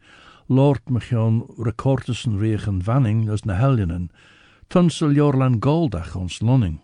Lord 0.49 0.81
Michion 0.91 1.47
recortussen 1.57 2.39
regen 2.39 2.83
vanning 2.83 3.29
as 3.29 3.45
na 3.45 3.55
helgenen, 3.55 4.11
tunsel 4.69 5.13
Jorlan 5.13 5.61
Goldach 5.61 6.17
ons 6.17 6.43
lonning. 6.43 6.81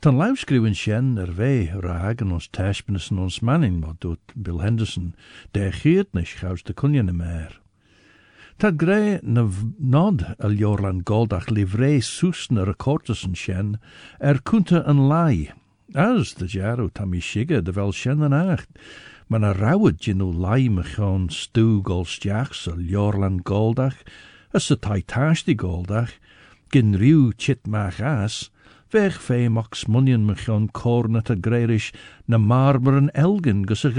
Tan 0.00 0.16
luifskriwen 0.16 0.74
sjen 0.74 1.18
er 1.18 1.32
vee 1.36 1.68
ragen 1.84 2.32
ons 2.32 2.48
tashpenissen 2.48 3.18
ons 3.18 3.40
manning, 3.40 3.82
wat 3.84 4.00
doet 4.00 4.32
Bill 4.34 4.62
Henderson, 4.64 5.14
de 5.52 5.70
geert 5.72 6.14
nisch 6.14 6.38
gaus 6.40 6.62
de 6.62 6.72
kunjene 6.72 7.12
meer. 7.12 7.60
Tad 8.56 8.80
grei 8.80 9.18
na 9.22 9.48
nod 9.78 10.24
al 10.38 10.56
Jorlan 10.56 11.02
Goldach 11.04 11.50
livrei 11.50 12.00
soes 12.00 12.48
na 12.50 12.64
recortussen 12.64 13.36
sjen, 13.36 13.76
er 14.18 14.40
kunte 14.40 14.82
een 14.84 15.08
lai, 15.08 15.52
as 15.94 16.34
de 16.34 16.46
jaro 16.46 16.88
tammy 16.88 17.20
shigge 17.20 17.62
de 17.62 17.72
vel 17.72 17.92
acht, 18.32 18.68
maar 19.26 19.40
na 19.40 19.52
rawd 19.52 20.04
je 20.04 20.14
nu 20.14 20.32
lai 20.32 20.68
me 20.68 20.82
gewoon 20.82 21.28
stu 21.30 21.80
golstjachs 21.82 22.68
al 22.68 22.78
Jorlan 22.78 23.40
Goldach, 23.42 24.02
as 24.52 24.68
taitash 24.68 25.44
die 25.44 25.54
Goldach, 25.54 26.12
gin 26.70 26.94
riw 26.94 27.32
chit 27.36 27.66
mach 27.66 28.00
as, 28.00 28.50
weg 28.90 29.20
fe 29.20 29.48
mox 29.48 29.86
munien 29.86 30.26
me 30.26 30.34
gewoon 30.34 30.68
kornet 30.68 31.30
a 31.30 31.36
greirish 31.36 31.92
na 32.26 32.38
marberen 32.38 33.10
elgen 33.14 33.66
gus 33.66 33.84
a 33.84 33.90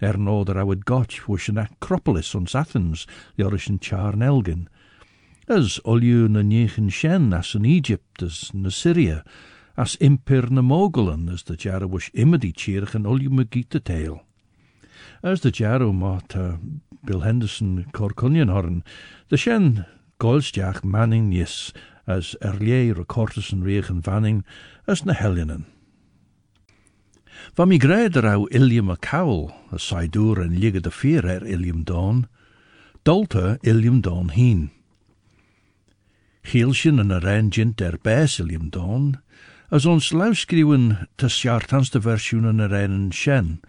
er 0.00 0.18
no 0.18 0.44
der 0.44 0.58
awed 0.58 0.84
gotch 0.84 1.28
wush 1.28 1.48
an 1.48 1.58
acropolis 1.58 2.34
ons 2.34 2.54
Athens, 2.54 3.06
jorish 3.38 3.68
an 3.68 3.78
charn 3.78 4.22
elgen. 4.22 4.68
As 5.48 5.80
olju 5.84 6.28
na 6.28 6.42
shen 6.90 7.32
as 7.32 7.54
in 7.54 7.64
Egypt 7.64 8.22
as 8.22 8.52
na 8.52 8.70
Syria, 8.70 9.24
as 9.76 9.96
impir 9.96 10.50
na 10.50 10.62
Mogulan 10.62 11.32
as 11.32 11.42
de 11.42 11.56
jaro 11.56 11.88
wush 11.88 12.10
imedi 12.14 12.52
chirch 12.54 12.94
an. 12.94 14.20
As 15.22 15.40
de 15.40 15.50
jaro 15.50 15.92
mat 15.92 16.36
uh, 16.36 16.56
Bill 17.04 17.20
Henderson 17.20 17.86
korkunjen 17.92 18.50
horn, 18.50 18.84
de 19.28 19.36
shen 19.36 19.84
golstjach 20.18 20.84
manning 20.84 21.28
nis 21.28 21.72
as 22.06 22.36
erlie 22.40 22.94
recortussen 22.94 23.62
regen 23.62 24.00
vanning 24.02 24.44
as 24.86 25.04
na 25.04 25.12
helgenen. 25.12 25.64
Van 27.56 27.68
mi 27.68 27.78
greider 27.78 28.26
au 28.26 28.46
Ilium 28.50 28.90
a 28.90 28.96
cawl, 28.96 29.52
a 29.70 29.78
saidur 29.78 30.40
en 30.40 30.58
ligge 30.60 30.80
de 30.80 30.90
fear 30.90 31.26
er 31.26 31.44
Ilium 31.44 31.84
dawn, 31.84 32.26
dolta 33.04 33.58
Ilium 33.62 34.00
dawn 34.00 34.30
heen. 34.30 34.70
Gielsjen 36.42 37.00
en 37.00 37.10
a 37.10 37.20
bes 38.02 38.38
As 39.74 39.86
ons 39.90 40.12
luiskriwen 40.12 41.08
te 41.18 41.28
de 41.90 42.00
versioenen 42.00 42.60
er 42.60 42.72
een 42.72 43.12
shen. 43.12 43.60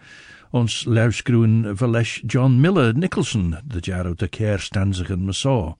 Ons 0.54 0.84
luiskriwen 0.84 1.76
verlesh 1.76 2.20
John 2.26 2.60
Miller 2.60 2.94
Nicholson, 2.94 3.56
de 3.64 3.80
jaro 3.80 4.14
te 4.14 4.28
keer 4.28 4.60
stanzigen 4.62 5.24
me. 5.24 5.74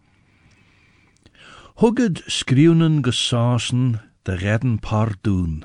Hugged 1.78 2.22
gesausen 3.04 4.00
de 4.22 4.34
redden 4.34 4.78
pardoen. 4.78 5.64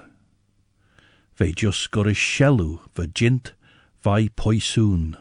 Ve 1.33 1.49
just 1.49 1.87
gor 1.89 2.09
is 2.09 2.17
shellu, 2.17 2.77
ve 2.93 3.07
jint, 3.13 3.55
vai 4.01 4.29
poisoen. 4.29 5.17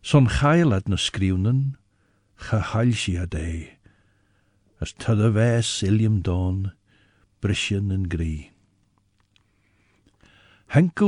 Son 0.00 0.28
chailad 0.28 0.88
na 0.88 0.96
skriunen, 0.96 1.76
gehailsi 2.36 3.18
a 3.20 3.26
day, 3.26 3.76
as 4.80 4.92
tudde 4.92 5.30
ves 5.32 5.82
dawn, 6.22 6.72
brisjen 7.40 7.90
en 7.90 8.08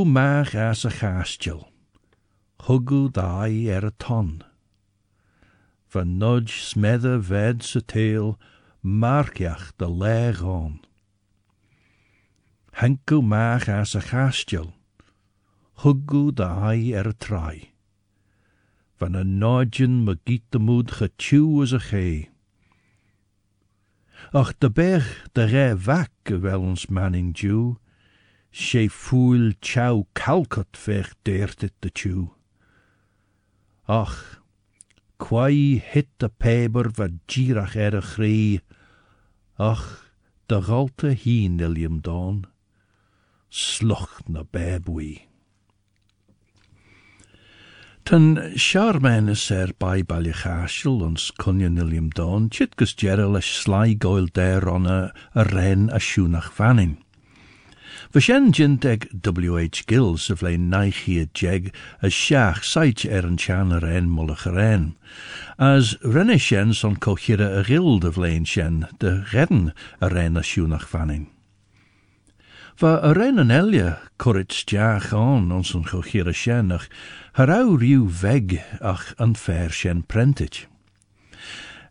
maag 0.04 0.54
as 0.54 0.84
a 0.84 0.90
chastil, 0.90 1.66
huggu 2.66 3.10
dai 3.10 3.66
er 3.66 3.84
ton. 3.98 4.44
Van 5.92 6.18
nudge 6.18 6.62
smedde 6.70 7.18
ved 7.28 7.62
se 7.62 7.80
tail, 7.80 8.38
markiach 8.82 9.72
de 9.78 9.88
leg 9.88 10.42
on. 10.42 10.80
Henku 12.78 13.18
maag 13.22 13.68
as 13.68 13.94
a 13.94 14.00
chastil, 14.00 14.72
huggu 15.82 16.30
dai 16.32 16.92
er 16.92 17.12
a. 17.12 17.72
Van 18.98 19.16
a 19.16 19.24
nodjen 19.24 20.04
me 20.04 20.14
giet 20.24 20.50
de 20.50 20.58
moed 20.58 20.90
gechew 20.98 21.62
as 21.62 21.72
a 21.72 21.80
chee. 21.80 22.28
Ach 24.30 24.52
de 24.58 24.68
berg 24.70 25.28
de 25.32 25.44
re 25.44 25.76
vak 25.76 26.12
wel 26.28 26.60
ons 26.60 26.86
manning 26.86 27.32
Jew, 27.32 27.78
she 28.50 28.88
fool 28.88 29.52
chow 29.60 30.04
calcut 30.12 30.76
ver 30.76 31.14
de 31.80 31.90
chew. 31.94 32.28
Ach, 33.86 34.42
quai 35.16 35.80
hit 35.80 36.10
de 36.18 36.28
peber 36.28 36.90
va 36.92 37.08
girach 37.26 37.74
er 37.74 37.96
a 37.96 38.02
ach, 39.56 40.12
de 40.46 40.60
galte 40.60 41.14
hien 41.14 41.58
Ilium 41.58 42.00
Dawn, 42.00 42.44
sluch 43.48 44.28
na 44.28 44.42
babwi. 44.44 45.27
Tan 48.08 48.54
Charmanis 48.56 49.50
er 49.50 49.74
by 49.78 50.00
Ballychashel 50.00 51.02
ons 51.02 51.30
Dawn, 52.08 52.48
chit 52.48 52.74
gus 52.74 52.94
gerel 52.94 53.36
a 53.36 53.42
goil 53.92 54.24
der 54.32 54.66
on 54.66 54.86
a, 54.86 55.12
a 55.34 55.44
ren 55.44 55.90
a 55.90 55.98
siwnach 55.98 56.50
fannin. 56.50 56.96
Vashen 58.14 58.50
jint 58.50 58.86
eg 58.86 59.10
W.H. 59.12 59.84
Gills 59.86 60.30
of 60.30 60.40
lein 60.40 60.70
naichie 60.70 61.28
jeg 61.36 61.70
as 62.00 62.14
siach 62.14 62.64
sait 62.64 63.04
er 63.04 63.26
an 63.26 63.36
chan 63.36 63.72
a 63.72 63.80
ren 63.80 64.08
a 64.46 64.52
ren. 64.52 64.94
As 65.58 65.94
renne 66.02 66.38
son 66.72 66.96
cochire 66.96 67.60
a 67.60 67.62
gild 67.62 68.06
of 68.06 68.16
lein 68.16 68.46
shen, 68.46 68.86
de 69.00 69.26
redden 69.34 69.74
a 70.00 70.08
ren 70.08 70.38
a. 70.38 71.37
Va 72.78 73.00
a 73.02 73.10
ren 73.12 73.40
an 73.42 73.50
elje 73.50 73.96
corrit 74.22 74.54
jaach 74.70 75.08
on 75.12 75.48
ons 75.50 75.72
een 75.74 75.82
chochire 75.90 76.30
shen 76.30 76.70
ach 76.70 76.84
riw 77.82 78.04
veg 78.06 78.54
ach 78.78 79.16
an 79.18 79.34
fair 79.34 79.72
prentage. 80.06 80.68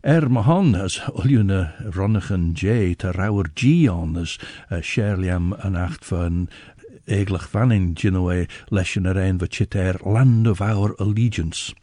Er 0.00 0.30
mahan 0.32 0.72
as 0.74 0.96
uljune 1.12 1.74
ronnigen 1.96 2.54
J 2.56 2.94
te 2.94 3.12
rauwer 3.12 3.50
on 3.92 4.16
as 4.16 4.38
uh, 4.70 4.80
Sherliam 4.80 5.52
an 5.60 5.76
acht 5.76 6.08
van 6.08 6.48
eglich 7.04 7.50
vanning 7.52 7.92
ginoe 7.92 8.46
lesjen 8.72 9.04
er 9.04 9.20
een 9.20 9.42
wat 9.44 9.60
chit 9.60 9.74
er 9.74 10.00
land 10.00 10.48
of 10.48 10.62
our 10.62 10.96
allegiance. 10.96 11.74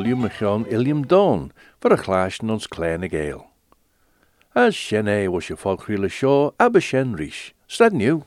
volume 0.00 0.30
gan 0.38 0.64
Ilium 0.64 1.02
Dawn 1.06 1.52
var 1.82 1.92
a 1.92 1.96
chláisn 1.96 2.50
ons 2.50 2.66
léin 2.80 3.04
a. 3.04 3.44
As 4.54 4.74
sin 4.76 5.08
was 5.28 5.48
your 5.48 5.58
fághríle 5.58 6.08
seo 6.08 6.54
ab 6.58 6.76
a 6.76 6.80
sin 6.80 7.14
ríis, 7.18 7.52
Sledniu. 7.68 8.24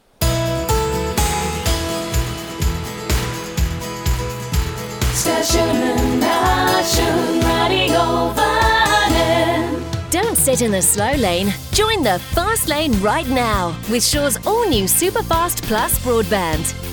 Don't 10.12 10.38
sit 10.38 10.62
in 10.62 10.72
the 10.72 10.82
slow 10.82 11.14
lane. 11.16 11.52
Join 11.72 12.04
the 12.04 12.20
fast 12.36 12.70
lane 12.70 12.94
right 13.02 13.28
now 13.28 13.76
with 13.90 14.04
Shaw's 14.06 14.38
all 14.46 14.70
new 14.70 14.86
Superfast 14.86 15.64
Plus 15.64 15.98
broadband. 16.06 16.93